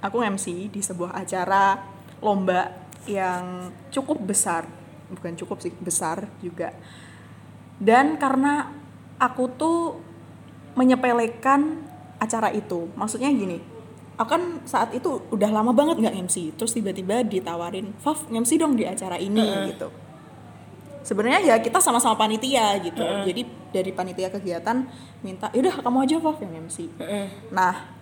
aku 0.04 0.20
MC 0.20 0.68
di 0.68 0.84
sebuah 0.84 1.16
acara 1.16 1.80
lomba 2.20 2.84
yang 3.08 3.72
cukup 3.88 4.20
besar. 4.20 4.68
Bukan 5.08 5.32
cukup 5.40 5.64
sih 5.64 5.72
besar 5.72 6.28
juga. 6.44 6.76
Dan 7.80 8.20
karena 8.20 8.68
aku 9.16 9.48
tuh 9.56 9.96
menyepelekan 10.76 11.80
acara 12.20 12.52
itu. 12.52 12.92
Maksudnya 12.92 13.32
gini 13.32 13.72
aku 14.14 14.30
kan 14.30 14.62
saat 14.62 14.94
itu 14.94 15.26
udah 15.34 15.50
lama 15.50 15.74
banget 15.74 15.98
nggak 15.98 16.30
MC 16.30 16.54
terus 16.54 16.70
tiba-tiba 16.70 17.26
ditawarin 17.26 17.90
Faf 17.98 18.30
MC 18.30 18.62
dong 18.62 18.78
di 18.78 18.86
acara 18.86 19.18
ini 19.18 19.74
gitu. 19.74 19.90
Sebenarnya 21.04 21.42
ya 21.42 21.54
kita 21.58 21.82
sama-sama 21.82 22.14
panitia 22.14 22.78
gitu. 22.78 23.02
Jadi 23.02 23.42
dari 23.74 23.90
panitia 23.90 24.30
kegiatan 24.30 24.86
minta 25.26 25.50
yaudah 25.50 25.82
kamu 25.82 25.98
aja 26.06 26.16
Faf 26.22 26.38
yang 26.38 26.62
MC 26.70 26.94
nah 27.50 27.93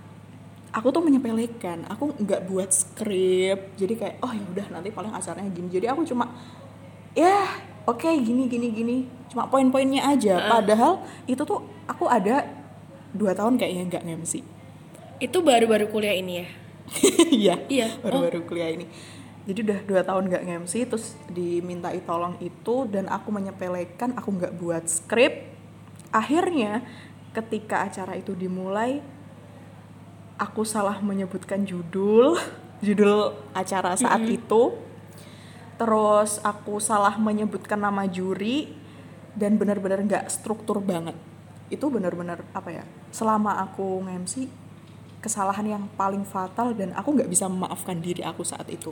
aku 0.72 0.88
tuh 0.88 1.04
menyepelekan 1.04 1.84
aku 1.88 2.16
nggak 2.16 2.48
buat 2.48 2.72
skrip. 2.72 3.76
Jadi 3.76 3.94
kayak 3.96 4.16
oh 4.24 4.32
ya 4.32 4.44
udah 4.56 4.66
nanti 4.72 4.88
paling 4.88 5.12
acaranya 5.12 5.50
gini. 5.52 5.68
Jadi 5.68 5.86
aku 5.88 6.02
cuma 6.08 6.32
ya 7.12 7.46
oke 7.84 8.08
gini 8.08 8.48
gini 8.48 8.68
gini. 8.72 8.96
Cuma 9.28 9.48
poin-poinnya 9.48 10.08
aja. 10.08 10.48
Padahal 10.48 11.04
itu 11.28 11.44
tuh 11.44 11.62
aku 11.84 12.08
ada 12.08 12.48
dua 13.12 13.36
tahun 13.36 13.60
kayaknya 13.60 13.84
nggak 13.92 14.04
MC 14.24 14.62
itu 15.22 15.38
baru-baru 15.38 15.86
kuliah 15.86 16.18
ini 16.18 16.42
ya? 16.42 16.46
Iya 17.42 17.54
Iya. 17.70 17.88
baru-baru 18.02 18.42
kuliah 18.42 18.74
ini. 18.74 18.90
Jadi 19.46 19.58
udah 19.62 19.80
dua 19.86 20.02
tahun 20.02 20.30
nggak 20.30 20.42
nge-MC 20.46 20.74
terus 20.86 21.14
dimintai 21.30 22.02
tolong 22.02 22.38
itu 22.42 22.86
dan 22.90 23.06
aku 23.06 23.30
menyepelekan 23.30 24.18
aku 24.18 24.28
nggak 24.34 24.54
buat 24.58 24.84
skrip. 24.90 25.46
Akhirnya 26.10 26.82
ketika 27.30 27.86
acara 27.86 28.18
itu 28.18 28.34
dimulai 28.34 29.02
aku 30.42 30.66
salah 30.66 30.99
menyebutkan 30.99 31.62
judul 31.62 32.34
judul 32.82 33.38
acara 33.54 33.94
saat 33.94 34.26
itu. 34.26 34.75
Terus 35.78 36.42
aku 36.42 36.82
salah 36.82 37.14
menyebutkan 37.14 37.78
nama 37.78 38.06
juri 38.11 38.75
dan 39.38 39.54
benar-benar 39.54 40.02
nggak 40.02 40.26
struktur 40.26 40.82
banget. 40.82 41.14
Itu 41.70 41.88
benar-benar 41.88 42.42
apa 42.50 42.75
ya 42.75 42.84
selama 43.14 43.62
aku 43.62 44.02
nge-MC 44.02 44.50
kesalahan 45.22 45.78
yang 45.78 45.84
paling 45.94 46.26
fatal 46.26 46.75
dan 46.75 46.90
aku 46.99 47.14
nggak 47.14 47.30
bisa 47.30 47.46
memaafkan 47.46 48.02
diri 48.02 48.26
aku 48.26 48.42
saat 48.42 48.66
itu. 48.66 48.90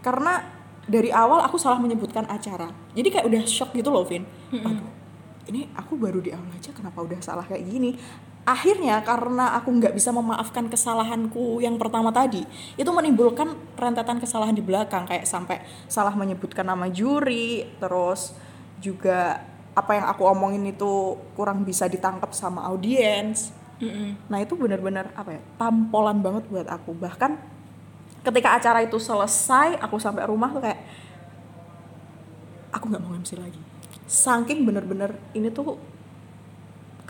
Karena 0.00 0.40
dari 0.88 1.12
awal 1.12 1.44
aku 1.44 1.60
salah 1.60 1.78
menyebutkan 1.78 2.24
acara. 2.26 2.72
Jadi 2.96 3.08
kayak 3.12 3.28
udah 3.28 3.42
shock 3.44 3.76
gitu 3.76 3.92
loh 3.92 4.08
Vin. 4.08 4.24
Aduh 4.50 5.02
ini 5.50 5.66
aku 5.74 5.98
baru 5.98 6.22
di 6.22 6.30
awal 6.30 6.54
aja 6.54 6.70
kenapa 6.70 7.02
udah 7.02 7.18
salah 7.18 7.42
kayak 7.42 7.66
gini 7.66 7.98
akhirnya 8.42 8.98
karena 9.06 9.54
aku 9.54 9.70
nggak 9.70 9.94
bisa 9.94 10.10
memaafkan 10.10 10.66
kesalahanku 10.66 11.62
yang 11.62 11.78
pertama 11.78 12.10
tadi 12.10 12.42
itu 12.74 12.90
menimbulkan 12.90 13.54
rentetan 13.78 14.18
kesalahan 14.18 14.50
di 14.50 14.64
belakang 14.64 15.06
kayak 15.06 15.22
sampai 15.30 15.62
salah 15.86 16.10
menyebutkan 16.18 16.66
nama 16.66 16.90
juri 16.90 17.70
terus 17.78 18.34
juga 18.82 19.46
apa 19.72 19.94
yang 19.94 20.06
aku 20.10 20.22
omongin 20.26 20.66
itu 20.74 21.16
kurang 21.38 21.62
bisa 21.62 21.86
ditangkap 21.86 22.34
sama 22.34 22.66
audiens 22.66 23.54
Mm-mm. 23.82 24.14
Nah 24.30 24.38
itu 24.38 24.54
benar-benar 24.54 25.10
apa 25.18 25.34
ya 25.34 25.42
tampolan 25.58 26.22
banget 26.22 26.46
buat 26.46 26.70
aku. 26.70 26.94
Bahkan 26.94 27.34
ketika 28.22 28.54
acara 28.54 28.78
itu 28.86 28.94
selesai 29.02 29.82
aku 29.82 29.98
sampai 29.98 30.22
rumah 30.30 30.54
tuh 30.54 30.62
kayak 30.62 30.78
aku 32.70 32.84
nggak 32.86 33.02
mau 33.02 33.18
MC 33.18 33.34
lagi 33.34 33.58
saking 34.06 34.62
bener-bener 34.62 35.18
ini 35.34 35.50
tuh 35.50 35.74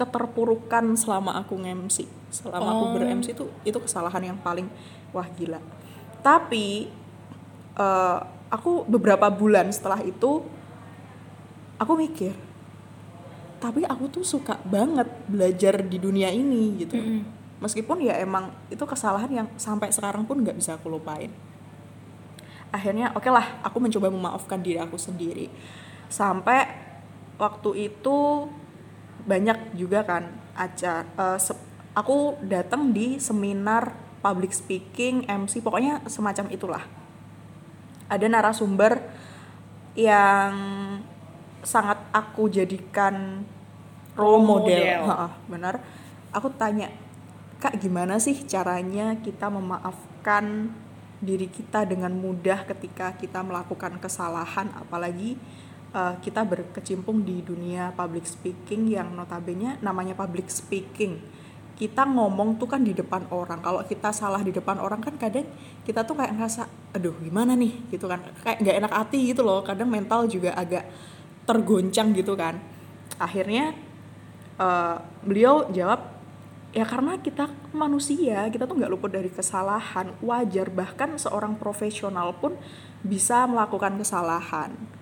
keterpurukan 0.02 0.98
selama 0.98 1.38
aku 1.38 1.54
nge-MC 1.62 2.10
selama 2.34 2.74
aku 2.74 2.84
Oh. 2.88 2.92
ber-MC 2.98 3.36
tuh 3.36 3.52
itu 3.62 3.78
kesalahan 3.78 4.34
yang 4.34 4.38
paling 4.42 4.66
wah 5.14 5.28
gila. 5.38 5.62
Tapi 6.24 6.90
eh, 7.78 8.18
aku 8.50 8.84
beberapa 8.84 9.30
bulan 9.30 9.70
setelah 9.70 10.02
itu 10.02 10.42
aku 11.78 11.92
mikir 11.96 12.34
tapi 13.62 13.86
aku 13.86 14.10
tuh 14.10 14.26
suka 14.26 14.58
banget 14.66 15.06
belajar 15.30 15.86
di 15.86 15.94
dunia 16.02 16.34
ini 16.34 16.82
gitu. 16.82 16.98
Mm-mm. 16.98 17.22
meskipun 17.62 18.02
ya 18.02 18.18
emang 18.18 18.50
itu 18.74 18.82
kesalahan 18.82 19.30
yang 19.30 19.46
sampai 19.54 19.94
sekarang 19.94 20.26
pun 20.26 20.42
nggak 20.42 20.58
bisa 20.58 20.74
aku 20.74 20.90
lupain. 20.90 21.30
Akhirnya 22.74 23.14
oke 23.14 23.30
lah 23.30 23.62
aku 23.62 23.78
mencoba 23.78 24.10
memaafkan 24.10 24.58
diri 24.58 24.82
aku 24.82 24.98
sendiri. 24.98 25.46
Sampai 26.10 26.66
waktu 27.38 27.86
itu 27.86 28.50
banyak 29.22 29.78
juga 29.78 30.02
kan 30.02 30.28
acara 30.52 31.38
se- 31.38 31.58
aku 31.92 32.40
datang 32.42 32.90
di 32.90 33.20
seminar 33.20 33.92
public 34.22 34.54
speaking 34.54 35.26
MC 35.26 35.60
pokoknya 35.60 36.04
semacam 36.06 36.46
itulah. 36.50 36.84
Ada 38.06 38.26
narasumber 38.28 39.02
yang 39.96 40.52
sangat 41.62 42.00
aku 42.10 42.48
jadikan 42.48 43.44
role 44.18 44.40
Role 44.40 44.44
model, 44.44 44.82
model. 45.04 45.28
Benar. 45.48 45.74
Aku 46.32 46.48
tanya 46.56 46.88
kak 47.62 47.78
gimana 47.78 48.18
sih 48.18 48.34
caranya 48.48 49.14
kita 49.20 49.46
memaafkan 49.46 50.74
diri 51.22 51.46
kita 51.46 51.86
dengan 51.86 52.10
mudah 52.10 52.66
ketika 52.66 53.14
kita 53.14 53.40
melakukan 53.46 54.00
kesalahan? 54.02 54.74
Apalagi 54.74 55.38
uh, 55.92 56.14
kita 56.18 56.42
berkecimpung 56.42 57.22
di 57.22 57.44
dunia 57.44 57.92
public 57.92 58.24
speaking 58.24 58.88
yang 58.90 59.12
notabene 59.12 59.78
namanya 59.84 60.16
public 60.16 60.48
speaking. 60.48 61.20
Kita 61.72 62.04
ngomong 62.04 62.60
tuh 62.60 62.68
kan 62.68 62.84
di 62.84 62.92
depan 62.92 63.26
orang. 63.32 63.58
Kalau 63.64 63.80
kita 63.84 64.12
salah 64.12 64.40
di 64.44 64.52
depan 64.52 64.78
orang 64.78 65.00
kan 65.02 65.16
kadang 65.16 65.48
kita 65.82 66.04
tuh 66.04 66.14
kayak 66.14 66.36
ngerasa 66.36 66.68
aduh 66.94 67.16
gimana 67.20 67.56
nih? 67.56 67.72
Gitu 67.90 68.04
kan. 68.06 68.22
Kayak 68.44 68.58
nggak 68.60 68.76
enak 68.84 68.92
hati 68.92 69.18
gitu 69.32 69.42
loh. 69.42 69.64
Kadang 69.64 69.88
mental 69.88 70.28
juga 70.28 70.54
agak 70.54 70.84
tergoncang 71.48 72.14
gitu 72.14 72.38
kan. 72.38 72.60
Akhirnya 73.18 73.74
eh, 74.60 74.96
beliau 75.26 75.66
jawab 75.74 76.22
ya 76.72 76.86
karena 76.86 77.18
kita 77.20 77.50
manusia 77.74 78.48
kita 78.48 78.64
tuh 78.68 78.78
nggak 78.78 78.92
luput 78.92 79.10
dari 79.10 79.32
kesalahan. 79.32 80.14
Wajar 80.22 80.70
bahkan 80.70 81.18
seorang 81.18 81.58
profesional 81.58 82.36
pun 82.36 82.54
bisa 83.02 83.42
melakukan 83.50 83.98
kesalahan 83.98 85.01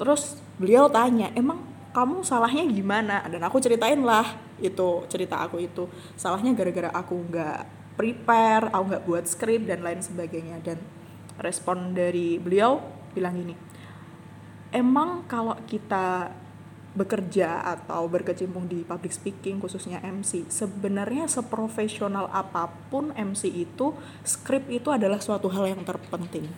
terus 0.00 0.40
beliau 0.56 0.88
tanya 0.88 1.28
emang 1.36 1.60
kamu 1.92 2.24
salahnya 2.24 2.64
gimana? 2.64 3.20
Dan 3.28 3.44
aku 3.44 3.60
ceritain 3.60 4.00
lah 4.00 4.24
itu 4.56 5.04
cerita 5.12 5.44
aku 5.44 5.60
itu. 5.60 5.84
Salahnya 6.16 6.56
gara-gara 6.56 6.88
aku 6.96 7.20
nggak 7.28 7.58
prepare 8.00 8.72
aku 8.72 8.84
nggak 8.96 9.04
buat 9.04 9.24
skrip 9.28 9.68
dan 9.68 9.84
lain 9.84 10.00
sebagainya. 10.00 10.56
Dan 10.64 10.80
respon 11.36 11.92
dari 11.92 12.40
beliau 12.40 12.80
bilang 13.12 13.36
gini 13.36 13.54
emang 14.70 15.26
kalau 15.26 15.58
kita 15.66 16.30
bekerja 16.90 17.62
atau 17.62 18.10
berkecimpung 18.10 18.66
di 18.66 18.82
public 18.82 19.14
speaking 19.14 19.62
khususnya 19.62 20.02
MC 20.02 20.50
sebenarnya 20.50 21.30
seprofesional 21.30 22.26
apa 22.34 22.66
pun 22.90 23.14
MC 23.14 23.46
itu 23.46 23.94
skrip 24.26 24.66
itu 24.66 24.90
adalah 24.90 25.22
suatu 25.22 25.46
hal 25.54 25.70
yang 25.70 25.86
terpenting. 25.86 26.50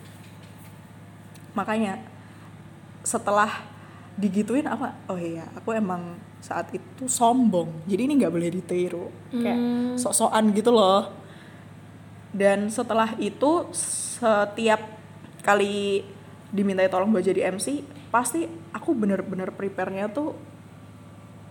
Makanya 1.53 2.01
setelah 3.03 3.51
digituin 4.15 4.67
apa? 4.67 4.95
Oh 5.09 5.17
iya 5.19 5.49
aku 5.55 5.75
emang 5.75 6.19
saat 6.43 6.71
itu 6.75 7.07
sombong. 7.07 7.87
Jadi 7.87 8.03
ini 8.07 8.15
nggak 8.19 8.35
boleh 8.35 8.51
ditiru. 8.51 9.07
Kayak 9.31 9.59
Hmm. 9.59 9.95
sok-sokan 9.99 10.51
gitu 10.53 10.71
loh. 10.71 11.11
Dan 12.33 12.73
setelah 12.73 13.13
itu 13.21 13.69
setiap 13.77 14.81
kali 15.45 16.07
dimintai 16.49 16.89
tolong 16.89 17.11
buat 17.11 17.25
jadi 17.25 17.49
MC 17.53 17.83
pasti 18.13 18.45
aku 18.73 18.93
bener-bener 18.93 19.53
prepare-nya 19.53 20.09
tuh 20.09 20.37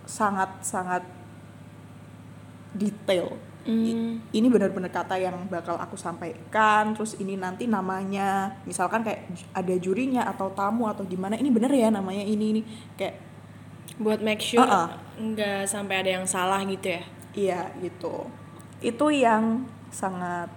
sangat-sangat 0.06 1.02
detail 2.72 3.36
Hmm. 3.62 4.18
ini 4.34 4.46
benar-benar 4.50 4.90
kata 4.90 5.14
yang 5.22 5.46
bakal 5.46 5.78
aku 5.78 5.94
sampaikan 5.94 6.98
terus 6.98 7.14
ini 7.22 7.38
nanti 7.38 7.70
namanya 7.70 8.58
misalkan 8.66 9.06
kayak 9.06 9.30
ada 9.54 9.74
jurinya 9.78 10.26
atau 10.26 10.50
tamu 10.50 10.90
atau 10.90 11.06
gimana 11.06 11.38
ini 11.38 11.46
bener 11.46 11.70
ya 11.70 11.86
namanya 11.94 12.26
ini 12.26 12.58
ini 12.58 12.62
kayak 12.98 13.22
buat 14.02 14.18
make 14.18 14.42
sure 14.42 14.66
Uh-uh. 14.66 14.90
nggak 15.14 15.68
sampai 15.68 16.02
ada 16.02 16.10
yang 16.18 16.26
salah 16.26 16.58
gitu 16.64 16.96
ya? 16.96 17.02
Iya 17.32 17.60
gitu. 17.80 18.28
Itu 18.80 19.06
yang 19.12 19.68
sangat 19.92 20.48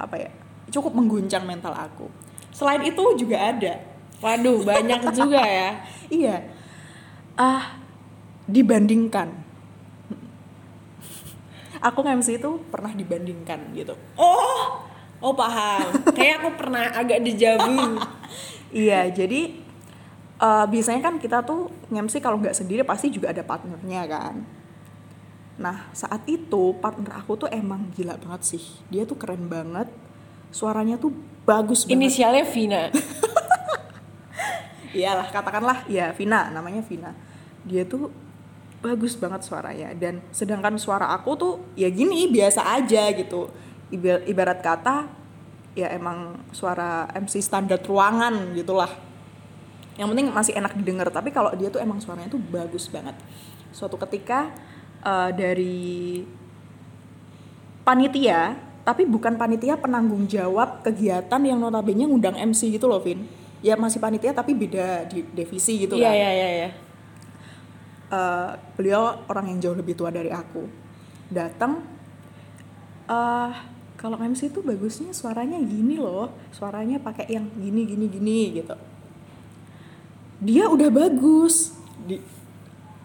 apa 0.00 0.16
ya 0.16 0.30
cukup 0.70 0.96
mengguncang 0.96 1.44
mental 1.46 1.74
aku. 1.74 2.06
Selain 2.50 2.82
itu 2.82 3.02
juga 3.18 3.36
ada. 3.40 3.74
Waduh 4.20 4.62
banyak 4.66 5.00
juga 5.14 5.42
ya. 5.42 5.70
Iya. 6.10 6.42
Ah 7.38 7.78
dibandingkan 8.50 9.30
aku 11.80 11.98
nge-MC 12.04 12.40
itu 12.40 12.50
pernah 12.68 12.92
dibandingkan 12.92 13.72
gitu 13.72 13.96
oh 14.16 14.84
oh 15.20 15.34
paham 15.36 16.04
kayak 16.16 16.44
aku 16.44 16.48
pernah 16.56 16.92
agak 16.94 17.24
dejavu 17.24 17.96
Iya, 18.70 19.10
jadi 19.10 19.50
eh, 20.40 20.64
biasanya 20.70 21.00
kan 21.02 21.14
kita 21.18 21.42
tuh 21.42 21.70
nge-MC 21.90 22.22
kalau 22.22 22.38
nggak 22.38 22.54
sendiri 22.54 22.86
pasti 22.86 23.10
juga 23.10 23.34
ada 23.34 23.42
partnernya 23.42 24.02
kan. 24.06 24.34
Nah, 25.60 25.90
saat 25.92 26.24
itu 26.30 26.72
partner 26.78 27.20
aku 27.20 27.46
tuh 27.46 27.48
emang 27.50 27.90
gila 27.92 28.16
banget 28.16 28.56
sih. 28.56 28.64
Dia 28.88 29.04
tuh 29.04 29.18
keren 29.18 29.50
banget. 29.50 29.90
Suaranya 30.54 30.96
tuh 30.96 31.14
bagus 31.46 31.86
banget. 31.86 31.94
inisialnya 31.94 32.42
Vina 32.42 32.82
Iyalah, 34.98 35.30
katakanlah 35.30 35.86
ya 35.86 36.10
Vina, 36.10 36.50
namanya 36.50 36.82
Vina. 36.82 37.14
Dia 37.62 37.86
tuh 37.86 38.10
bagus 38.80 39.12
banget 39.12 39.44
suaranya 39.44 39.92
dan 39.92 40.24
sedangkan 40.32 40.80
suara 40.80 41.12
aku 41.12 41.36
tuh 41.36 41.52
ya 41.76 41.88
gini 41.92 42.28
biasa 42.28 42.64
aja 42.76 43.12
gitu. 43.12 43.52
Ibar- 43.92 44.24
Ibarat 44.24 44.64
kata 44.64 45.04
ya 45.76 45.92
emang 45.92 46.40
suara 46.50 47.06
MC 47.12 47.38
standar 47.40 47.78
ruangan 47.84 48.56
gitulah. 48.56 48.88
Yang 50.00 50.08
penting 50.16 50.26
masih 50.32 50.52
enak 50.56 50.72
didengar, 50.80 51.12
tapi 51.12 51.28
kalau 51.28 51.52
dia 51.52 51.68
tuh 51.68 51.76
emang 51.76 52.00
suaranya 52.00 52.32
tuh 52.32 52.40
bagus 52.40 52.88
banget. 52.88 53.12
Suatu 53.68 54.00
ketika 54.00 54.48
eh, 55.04 55.30
dari 55.36 56.24
panitia, 57.84 58.56
tapi 58.82 59.04
bukan 59.04 59.36
panitia 59.36 59.76
penanggung 59.76 60.24
jawab 60.24 60.80
kegiatan 60.80 61.40
yang 61.42 61.58
notabene 61.60 62.08
ngundang 62.08 62.38
MC 62.38 62.72
gitu 62.72 62.88
loh, 62.88 63.02
Vin. 63.02 63.26
Ya 63.60 63.76
masih 63.76 64.00
panitia 64.00 64.32
tapi 64.32 64.56
beda 64.56 65.04
di 65.04 65.20
divisi 65.36 65.84
gitu 65.84 66.00
iya 66.00 66.08
kan. 66.08 66.16
iya 66.16 66.30
iya 66.32 66.48
iya 66.64 66.68
Eh, 68.10 68.50
beliau 68.74 69.22
orang 69.30 69.54
yang 69.54 69.58
jauh 69.62 69.78
lebih 69.78 69.94
tua 69.94 70.10
dari 70.10 70.34
aku. 70.34 70.66
Datang 71.30 71.78
eh 73.06 73.52
kalau 73.94 74.18
MC 74.18 74.50
itu 74.50 74.66
bagusnya 74.66 75.14
suaranya 75.14 75.62
gini 75.62 75.94
loh, 75.94 76.26
suaranya 76.50 76.98
pakai 76.98 77.30
yang 77.30 77.46
gini 77.54 77.86
gini 77.86 78.06
gini 78.10 78.38
gitu. 78.58 78.74
Dia 80.42 80.66
udah 80.66 80.90
bagus. 80.90 81.70
Di, 82.02 82.18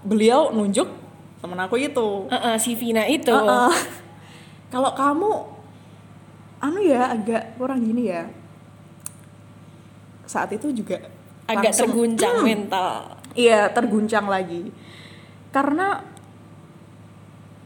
beliau 0.01 0.49
nunjuk 0.49 0.89
temen 1.37 1.59
aku 1.61 1.77
itu. 1.77 2.25
Heeh, 2.33 2.55
si 2.57 2.73
Vina 2.73 3.05
itu 3.05 3.29
Heeh. 3.29 3.73
Kalau 4.73 4.89
kamu 4.97 5.31
anu 6.65 6.81
ya 6.81 7.13
agak 7.13 7.61
kurang 7.61 7.85
gini 7.85 8.09
ya. 8.09 8.25
Saat 10.25 10.49
itu 10.57 10.73
juga 10.73 10.97
agak 11.45 11.69
langsung- 11.69 11.93
terguncang 11.93 12.41
Hmm. 12.41 12.47
mental 12.49 13.14
Iya, 13.35 13.67
terguncang 13.69 14.25
lagi. 14.31 14.71
Karena 15.51 16.01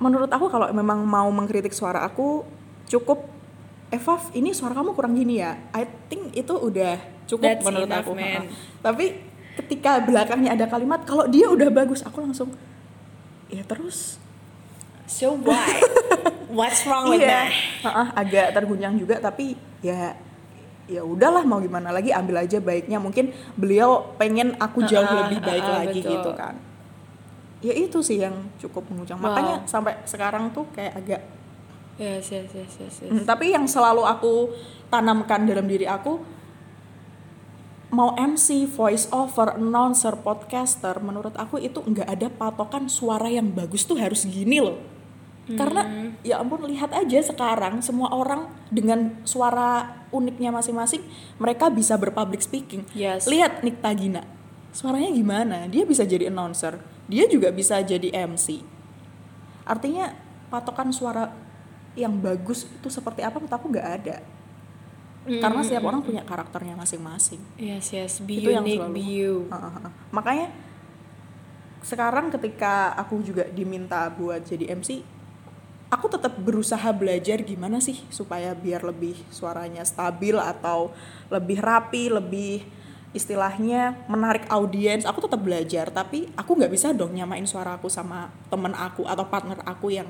menurut 0.02 0.30
aku 0.32 0.50
kalau 0.50 0.70
memang 0.74 1.06
mau 1.06 1.30
mengkritik 1.30 1.72
suara 1.72 2.04
aku 2.04 2.46
cukup 2.90 3.30
Evaf, 3.90 4.30
ini 4.38 4.54
suara 4.54 4.78
kamu 4.78 4.94
kurang 4.94 5.18
gini 5.18 5.42
ya. 5.42 5.58
I 5.74 5.82
think 6.14 6.30
itu 6.38 6.54
udah 6.54 7.02
cukup 7.26 7.58
That's 7.58 7.66
menurut 7.66 7.90
enough, 7.90 8.06
aku. 8.06 8.14
man. 8.14 8.46
Tapi 8.86 9.06
ketika 9.58 9.98
belakangnya 10.06 10.54
ada 10.54 10.70
kalimat 10.70 11.02
kalau 11.10 11.26
dia 11.26 11.50
udah 11.50 11.74
bagus, 11.74 12.06
aku 12.06 12.22
langsung 12.22 12.54
ya 13.50 13.66
terus 13.66 14.22
so 15.10 15.34
why 15.42 15.82
what's 16.54 16.86
wrong 16.86 17.10
with 17.10 17.18
iya 17.18 17.50
that 17.50 17.50
Heeh, 17.82 18.08
agak 18.14 18.48
terguncang 18.54 18.94
juga 18.94 19.18
tapi 19.18 19.58
ya 19.82 20.14
ya 20.90 21.06
udahlah 21.06 21.46
mau 21.46 21.62
gimana 21.62 21.94
lagi 21.94 22.10
ambil 22.10 22.42
aja 22.42 22.58
baiknya 22.58 22.98
mungkin 22.98 23.30
beliau 23.54 24.18
pengen 24.18 24.58
aku 24.58 24.82
jauh 24.84 25.06
Heeh, 25.06 25.20
lebih 25.30 25.40
baik 25.40 25.62
heeh, 25.64 25.78
lagi 25.86 26.00
betul. 26.02 26.14
gitu 26.18 26.32
kan 26.34 26.56
ya 27.62 27.74
itu 27.78 28.00
sih 28.02 28.18
yang 28.18 28.34
cukup 28.58 28.90
menguncang 28.90 29.22
Wow. 29.22 29.30
makanya 29.30 29.56
sampai 29.70 30.02
sekarang 30.04 30.50
tuh 30.50 30.66
kayak 30.74 30.98
agak 30.98 31.22
Yes, 32.00 32.32
yes, 32.32 32.48
yes, 32.56 32.74
yes, 32.80 32.96
yes. 33.04 33.12
Hmm, 33.12 33.28
tapi 33.28 33.52
yang 33.52 33.68
selalu 33.68 34.08
aku 34.08 34.56
tanamkan 34.88 35.44
dalam 35.44 35.68
diri 35.68 35.84
aku 35.84 36.16
mau 37.92 38.16
MC, 38.16 38.70
voice 38.72 39.12
over, 39.12 39.60
announcer, 39.60 40.16
podcaster, 40.16 40.96
menurut 41.04 41.36
aku 41.36 41.60
itu 41.60 41.82
nggak 41.84 42.08
ada 42.08 42.32
patokan 42.32 42.88
suara 42.88 43.28
yang 43.28 43.52
bagus 43.52 43.84
tuh 43.84 44.00
harus 44.00 44.24
gini 44.24 44.64
loh. 44.64 44.78
Karena 45.58 46.14
ya 46.22 46.38
ampun 46.42 46.62
lihat 46.70 46.94
aja 46.94 47.20
sekarang 47.26 47.82
semua 47.82 48.14
orang 48.14 48.52
dengan 48.70 49.18
suara 49.26 50.06
uniknya 50.14 50.54
masing-masing 50.54 51.02
mereka 51.42 51.74
bisa 51.74 51.98
berpublic 51.98 52.44
speaking. 52.44 52.86
Yes. 52.94 53.26
Lihat 53.26 53.66
Nikta 53.66 53.90
Gina. 53.98 54.22
Suaranya 54.70 55.10
gimana? 55.10 55.66
Dia 55.66 55.86
bisa 55.86 56.06
jadi 56.06 56.30
announcer. 56.30 56.78
Dia 57.10 57.26
juga 57.26 57.50
bisa 57.50 57.82
jadi 57.82 58.14
MC. 58.30 58.62
Artinya 59.66 60.14
patokan 60.54 60.94
suara 60.94 61.34
yang 61.98 62.14
bagus 62.22 62.70
itu 62.70 62.90
seperti 62.90 63.26
apa 63.26 63.42
menurut 63.42 63.56
aku 63.58 63.66
nggak 63.74 63.90
ada. 64.02 64.18
Karena 65.30 65.62
setiap 65.62 65.86
orang 65.86 66.02
punya 66.02 66.26
karakternya 66.26 66.74
masing-masing. 66.74 67.42
Yes, 67.60 67.94
yes. 67.94 68.22
Be 68.24 68.42
Itu 68.42 68.50
yang 68.50 68.66
unique, 68.66 68.82
selalu. 68.82 68.96
be 68.96 69.04
you. 69.04 69.34
Heeh. 69.52 69.90
Makanya 70.10 70.48
sekarang 71.86 72.34
ketika 72.34 72.94
aku 72.98 73.22
juga 73.22 73.46
diminta 73.52 74.10
buat 74.10 74.42
jadi 74.42 74.74
MC, 74.74 75.06
aku 75.90 76.06
tetap 76.08 76.38
berusaha 76.38 76.90
belajar 76.94 77.42
gimana 77.42 77.82
sih 77.82 77.98
supaya 78.14 78.54
biar 78.54 78.86
lebih 78.86 79.18
suaranya 79.34 79.82
stabil 79.82 80.38
atau 80.38 80.94
lebih 81.34 81.58
rapi, 81.60 82.14
lebih 82.14 82.66
istilahnya 83.14 83.98
menarik 84.06 84.46
audiens. 84.54 85.06
Aku 85.10 85.26
tetap 85.26 85.42
belajar, 85.42 85.90
tapi 85.90 86.30
aku 86.38 86.54
nggak 86.54 86.72
bisa 86.72 86.94
dong 86.94 87.18
nyamain 87.18 87.46
suara 87.50 87.78
aku 87.82 87.90
sama 87.90 88.30
temen 88.54 88.74
aku 88.78 89.10
atau 89.10 89.26
partner 89.26 89.58
aku 89.66 89.90
yang 89.90 90.10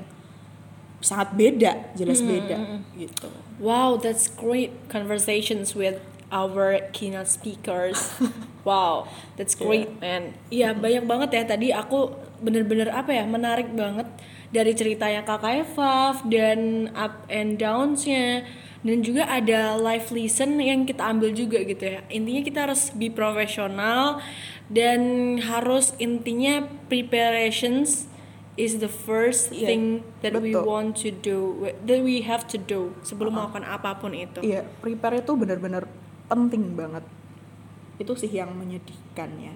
sangat 1.00 1.32
beda, 1.32 1.96
jelas 1.96 2.20
beda 2.20 2.84
gitu. 2.92 3.32
Wow, 3.56 3.96
that's 3.96 4.28
great 4.28 4.76
conversations 4.92 5.72
with 5.72 5.96
our 6.30 6.78
keynote 6.94 7.28
speakers. 7.28 8.14
wow, 8.68 9.06
that's 9.36 9.54
great, 9.58 9.90
man. 10.00 10.34
Iya, 10.48 10.72
banyak 10.74 11.04
banget 11.04 11.28
ya 11.34 11.42
tadi 11.44 11.68
aku 11.74 12.14
bener-bener 12.40 12.88
apa 12.90 13.12
ya, 13.12 13.26
menarik 13.26 13.70
banget 13.74 14.06
dari 14.50 14.74
ceritanya 14.74 15.22
Kakak 15.22 15.68
Evaf 15.68 16.26
dan 16.26 16.90
up 16.94 17.26
and 17.30 17.58
downs-nya 17.58 18.42
dan 18.80 19.04
juga 19.04 19.28
ada 19.28 19.76
live 19.76 20.08
lesson 20.10 20.56
yang 20.58 20.88
kita 20.88 21.04
ambil 21.04 21.30
juga 21.36 21.60
gitu 21.62 21.84
ya. 21.84 22.00
Intinya 22.08 22.42
kita 22.42 22.58
harus 22.66 22.90
be 22.96 23.12
profesional 23.12 24.18
dan 24.72 25.36
harus 25.44 25.92
intinya 26.00 26.64
preparations 26.88 28.08
is 28.58 28.80
the 28.80 28.90
first 28.90 29.52
Iya, 29.52 29.72
thing 29.72 29.84
that 30.20 30.36
we 30.36 30.52
betul. 30.52 30.64
want 30.66 30.96
to 31.00 31.08
do 31.12 31.68
that 31.86 32.00
we 32.04 32.24
have 32.24 32.44
to 32.48 32.58
do 32.60 32.92
sebelum 33.04 33.36
melakukan 33.36 33.64
apa 33.64 33.96
pun 34.00 34.12
itu. 34.16 34.40
Iya, 34.44 34.66
prepare 34.80 35.22
itu 35.22 35.32
benar-benar 35.36 35.86
penting 36.30 36.78
banget. 36.78 37.02
Itu 37.98 38.14
sih 38.14 38.30
yang 38.30 38.54
menyedihkannya. 38.54 39.52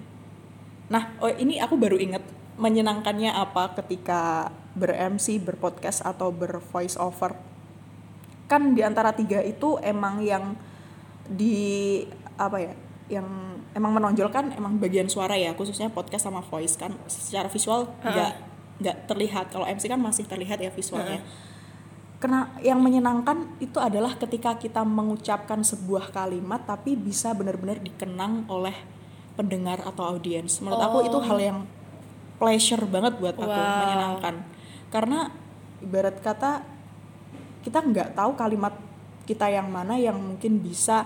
Nah, 0.91 1.15
oh 1.23 1.31
ini 1.31 1.57
aku 1.63 1.79
baru 1.79 1.95
inget 1.95 2.21
menyenangkannya 2.59 3.31
apa 3.31 3.73
ketika 3.79 4.51
ber-MC, 4.75 5.39
berpodcast 5.39 6.03
atau 6.03 6.29
ber-voice 6.35 6.99
over. 6.99 7.33
Kan 8.51 8.75
di 8.75 8.83
antara 8.83 9.15
tiga 9.15 9.39
itu 9.41 9.79
emang 9.81 10.19
yang 10.21 10.53
di 11.25 12.03
apa 12.35 12.57
ya? 12.59 12.73
Yang 13.07 13.27
emang 13.73 13.91
menonjolkan 13.95 14.53
emang 14.53 14.77
bagian 14.77 15.09
suara 15.09 15.33
ya, 15.39 15.55
khususnya 15.55 15.89
podcast 15.89 16.27
sama 16.27 16.43
voice 16.43 16.75
kan 16.77 16.93
secara 17.09 17.49
visual 17.49 17.89
nggak 18.03 18.33
nggak 18.83 18.97
terlihat. 19.07 19.45
Kalau 19.55 19.65
MC 19.65 19.87
kan 19.87 19.97
masih 19.97 20.27
terlihat 20.27 20.59
ya 20.61 20.69
visualnya. 20.69 21.23
Kena 22.25 22.49
yang 22.57 22.81
menyenangkan 22.81 23.45
itu 23.61 23.77
adalah 23.77 24.17
ketika 24.17 24.57
kita 24.57 24.81
mengucapkan 24.81 25.61
sebuah 25.61 26.09
kalimat 26.09 26.65
tapi 26.65 26.97
bisa 26.97 27.37
benar-benar 27.37 27.77
dikenang 27.77 28.49
oleh 28.49 28.73
pendengar 29.37 29.85
atau 29.85 30.09
audiens. 30.09 30.57
Menurut 30.57 30.81
aku 30.81 31.05
itu 31.05 31.17
hal 31.21 31.37
yang 31.37 31.59
pleasure 32.41 32.81
banget 32.89 33.21
buat 33.21 33.37
aku, 33.37 33.45
Wow. 33.45 33.77
menyenangkan. 33.85 34.35
Karena 34.89 35.29
ibarat 35.85 36.17
kata 36.17 36.65
kita 37.61 37.85
nggak 37.85 38.17
tahu 38.17 38.33
kalimat 38.33 38.73
kita 39.29 39.45
yang 39.45 39.69
mana 39.69 39.93
yang 39.93 40.17
mungkin 40.17 40.65
bisa 40.65 41.05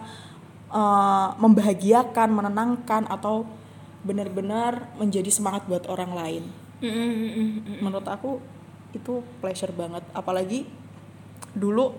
eh, 0.71 1.27
membahagiakan, 1.35 2.31
menenangkan 2.31 3.11
atau 3.11 3.43
benar-benar 4.07 4.95
menjadi 4.95 5.27
semangat 5.27 5.67
buat 5.67 5.83
orang 5.91 6.15
lain 6.15 6.43
menurut 7.83 8.07
aku 8.07 8.39
itu 8.95 9.19
pleasure 9.43 9.75
banget 9.75 10.01
apalagi 10.15 10.63
dulu 11.55 11.95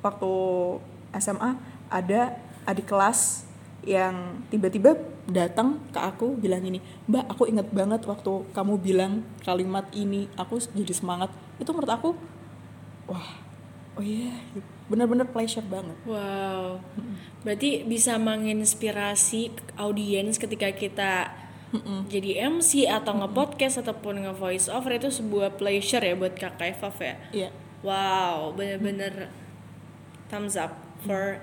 waktu 0.00 0.32
SMA 1.20 1.56
ada 1.92 2.38
adik 2.64 2.88
kelas 2.88 3.44
yang 3.84 4.44
tiba-tiba 4.52 4.96
datang 5.24 5.80
ke 5.92 6.00
aku 6.00 6.36
bilang 6.36 6.60
gini 6.60 6.84
mbak 7.08 7.24
aku 7.32 7.48
inget 7.48 7.68
banget 7.72 8.04
waktu 8.04 8.44
kamu 8.52 8.74
bilang 8.80 9.12
kalimat 9.40 9.88
ini 9.96 10.28
aku 10.36 10.60
jadi 10.76 10.92
semangat 10.92 11.32
itu 11.56 11.70
menurut 11.72 11.88
aku 11.88 12.10
wah 13.08 13.28
oh 13.96 14.04
iya 14.04 14.32
bener-bener 14.90 15.24
pleasure 15.28 15.64
banget 15.64 15.96
Wow. 16.04 16.82
Berarti 17.40 17.88
bisa 17.88 18.20
menginspirasi 18.20 19.54
audiens 19.80 20.36
ketika 20.36 20.68
kita 20.76 21.12
jadi 22.10 22.50
MC 22.50 22.90
atau 22.90 23.14
nge-podcast 23.22 23.86
ataupun 23.86 24.26
nge-voice 24.26 24.66
over 24.68 24.90
itu 24.98 25.08
sebuah 25.08 25.54
pleasure 25.54 26.02
ya 26.02 26.18
buat 26.18 26.34
Kakak 26.34 26.76
Evaf 26.76 26.98
ya. 26.98 27.14
iya 27.30 27.48
Wow, 27.80 28.52
bener-bener 28.52 29.32
thumbs 30.28 30.52
up 30.54 30.76
for 31.04 31.40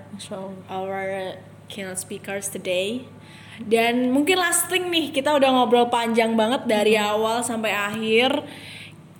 our 0.70 1.34
keynote 1.66 1.98
speakers 1.98 2.46
today. 2.46 3.10
Dan 3.58 4.14
mungkin 4.14 4.38
last 4.38 4.70
thing 4.70 4.86
nih, 4.86 5.10
kita 5.10 5.34
udah 5.34 5.50
ngobrol 5.50 5.90
panjang 5.90 6.38
banget 6.38 6.62
dari 6.70 6.94
awal 6.94 7.42
sampai 7.42 7.74
akhir. 7.74 8.46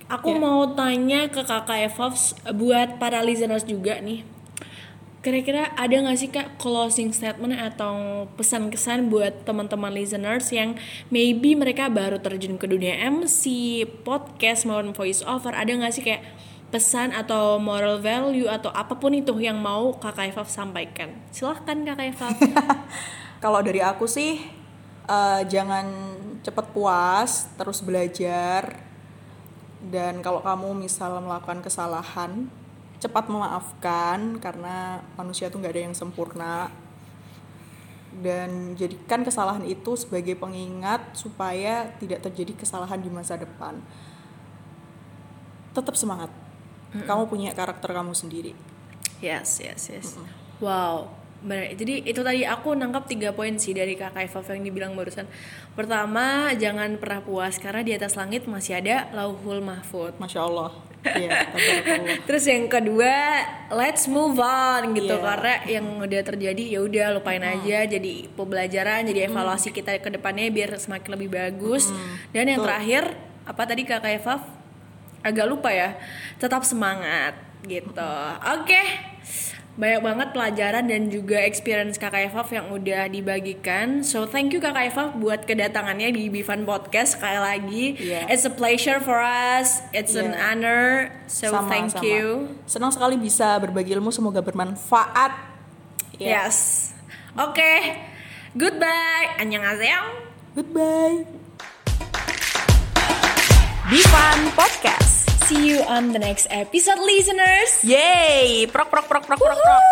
Aku 0.09 0.33
Ya. 0.33 0.41
mau 0.41 0.63
tanya 0.73 1.27
ke 1.29 1.43
kakak 1.43 1.91
Evaf 1.91 2.15
buat 2.55 2.97
para 2.97 3.19
listeners 3.21 3.67
juga 3.67 3.99
nih. 3.99 4.23
Kira-kira 5.19 5.75
ada 5.75 5.91
nggak 5.91 6.15
sih 6.17 6.31
kak 6.31 6.55
closing 6.55 7.11
statement 7.11 7.51
atau 7.59 8.25
pesan-kesan 8.39 9.11
buat 9.11 9.43
teman-teman 9.43 9.91
listeners 9.91 10.47
yang 10.55 10.79
maybe 11.11 11.59
mereka 11.59 11.91
baru 11.91 12.23
terjun 12.23 12.55
ke 12.55 12.63
dunia 12.65 12.95
MC, 12.95 13.83
podcast 14.07 14.63
maupun 14.63 14.95
voice 14.95 15.19
over, 15.27 15.51
ada 15.51 15.67
nggak 15.67 15.91
sih 15.91 16.07
kayak 16.07 16.23
pesan 16.69 17.09
atau 17.17 17.57
moral 17.57 17.97
value 17.97 18.45
atau 18.45 18.69
apa 18.69 18.93
pun 18.93 19.09
itu 19.13 19.33
yang 19.41 19.57
mau 19.57 19.97
kakak 19.97 20.33
Evaf 20.33 20.49
sampaikan? 20.49 21.17
Silahkan 21.33 21.81
kakak 21.81 22.13
Evaf. 22.13 22.37
Kalau 23.43 23.59
dari 23.65 23.81
aku 23.81 24.05
sih 24.05 24.37
eh, 25.09 25.41
jangan 25.49 25.85
cepet 26.45 26.65
puas, 26.71 27.49
terus 27.57 27.81
belajar. 27.81 28.85
Dan 29.79 30.19
kalau 30.19 30.43
kamu 30.43 30.75
misal 30.75 31.23
melakukan 31.23 31.63
kesalahan, 31.63 32.51
cepat 32.99 33.31
memaafkan 33.31 34.35
karena 34.43 34.99
manusia 35.15 35.47
tuh 35.47 35.63
nggak 35.63 35.71
ada 35.71 35.83
yang 35.87 35.95
sempurna. 35.95 36.67
Dan 38.11 38.75
jadikan 38.75 39.23
kesalahan 39.23 39.63
itu 39.63 39.95
sebagai 39.95 40.35
pengingat 40.35 41.15
supaya 41.15 41.95
tidak 41.95 42.27
terjadi 42.27 42.59
kesalahan 42.59 42.99
di 42.99 43.07
masa 43.07 43.39
depan. 43.39 43.79
Tetap 45.71 45.95
semangat. 45.95 46.48
Kamu 46.89 47.29
punya 47.29 47.53
karakter 47.53 47.93
kamu 47.93 48.17
sendiri. 48.17 48.57
Yes, 49.19 49.61
yes, 49.61 49.91
yes. 49.91 50.07
Wow. 50.57 51.11
Benar. 51.39 51.71
Jadi 51.71 52.03
itu 52.03 52.19
tadi 52.19 52.43
aku 52.43 52.75
nangkap 52.75 53.07
tiga 53.07 53.31
poin 53.31 53.55
sih 53.55 53.71
dari 53.71 53.95
kakak 53.95 54.27
Eva 54.27 54.39
yang 54.51 54.65
dibilang 54.67 54.91
barusan. 54.91 55.23
Pertama, 55.71 56.51
jangan 56.59 56.99
pernah 56.99 57.23
puas 57.23 57.55
karena 57.55 57.79
di 57.79 57.95
atas 57.95 58.19
langit 58.19 58.43
masih 58.43 58.83
ada 58.83 59.07
lauhul 59.15 59.63
mahfud. 59.63 60.19
Masya 60.19 60.41
Allah. 60.43 60.71
Iya, 60.99 61.31
tabarakallah. 61.55 62.27
Terus 62.27 62.43
yang 62.43 62.67
kedua, 62.67 63.15
let's 63.71 64.03
move 64.11 64.35
on 64.35 64.91
gitu 64.91 65.15
Iya. 65.15 65.23
karena 65.23 65.53
yang 65.63 65.85
udah 66.03 66.21
terjadi 66.27 66.63
ya 66.75 66.79
udah 66.83 67.15
lupain 67.15 67.39
aja 67.39 67.87
jadi 67.87 68.27
pembelajaran, 68.35 69.07
jadi 69.07 69.31
evaluasi 69.31 69.71
kita 69.71 69.95
ke 70.03 70.11
depannya 70.11 70.51
biar 70.51 70.75
semakin 70.75 71.15
lebih 71.15 71.31
bagus. 71.31 71.87
Dan 72.35 72.51
yang 72.51 72.59
Betul. 72.59 72.67
terakhir, 72.67 73.03
apa 73.47 73.63
tadi 73.63 73.87
Kakak 73.87 74.11
Eva 74.11 74.35
agak 75.21 75.45
lupa 75.45 75.69
ya. 75.69 75.95
Tetap 76.37 76.63
semangat 76.63 77.35
gitu. 77.63 78.11
Oke. 78.55 78.81
Banyak 79.79 80.03
banget 80.03 80.27
pelajaran 80.35 80.91
dan 80.91 81.07
juga 81.07 81.39
experience 81.39 81.95
Kakak 81.95 82.27
Eva 82.27 82.43
yang 82.51 82.67
udah 82.67 83.07
dibagikan. 83.07 84.03
So 84.03 84.27
thank 84.27 84.51
you 84.51 84.59
Kakak 84.59 84.91
Eva 84.91 85.15
buat 85.15 85.47
kedatangannya 85.47 86.11
di 86.11 86.27
Bifan 86.27 86.67
Podcast 86.67 87.15
sekali 87.15 87.39
lagi. 87.39 87.85
Iya. 87.95 88.27
It's 88.27 88.43
a 88.43 88.51
pleasure 88.51 88.99
for 88.99 89.23
us. 89.23 89.79
It's 89.95 90.19
an 90.19 90.35
Iya. 90.35 90.51
honor. 90.51 90.83
So 91.31 91.47
Sama, 91.55 91.71
thank 91.71 91.95
sama. 91.95 92.03
you. 92.03 92.51
Senang 92.67 92.91
sekali 92.91 93.15
bisa 93.15 93.55
berbagi 93.55 93.95
ilmu, 93.95 94.11
semoga 94.11 94.43
bermanfaat. 94.43 95.31
Ya. 96.19 96.43
Yes. 96.43 96.91
Oke. 97.39 97.95
Goodbye. 98.51 99.39
Annyeonghaseyo. 99.39 100.27
Goodbye. 100.59 101.38
Bifan 103.89 104.53
Podcast. 104.53 105.25
See 105.49 105.65
you 105.65 105.81
on 105.81 106.13
the 106.13 106.21
next 106.21 106.45
episode, 106.53 107.01
listeners. 107.01 107.81
Yay! 107.81 108.69
Prok 108.69 108.85
prok 108.85 109.09
prok 109.09 109.25
prok 109.25 109.41
prok 109.41 109.57
prok. 109.57 109.83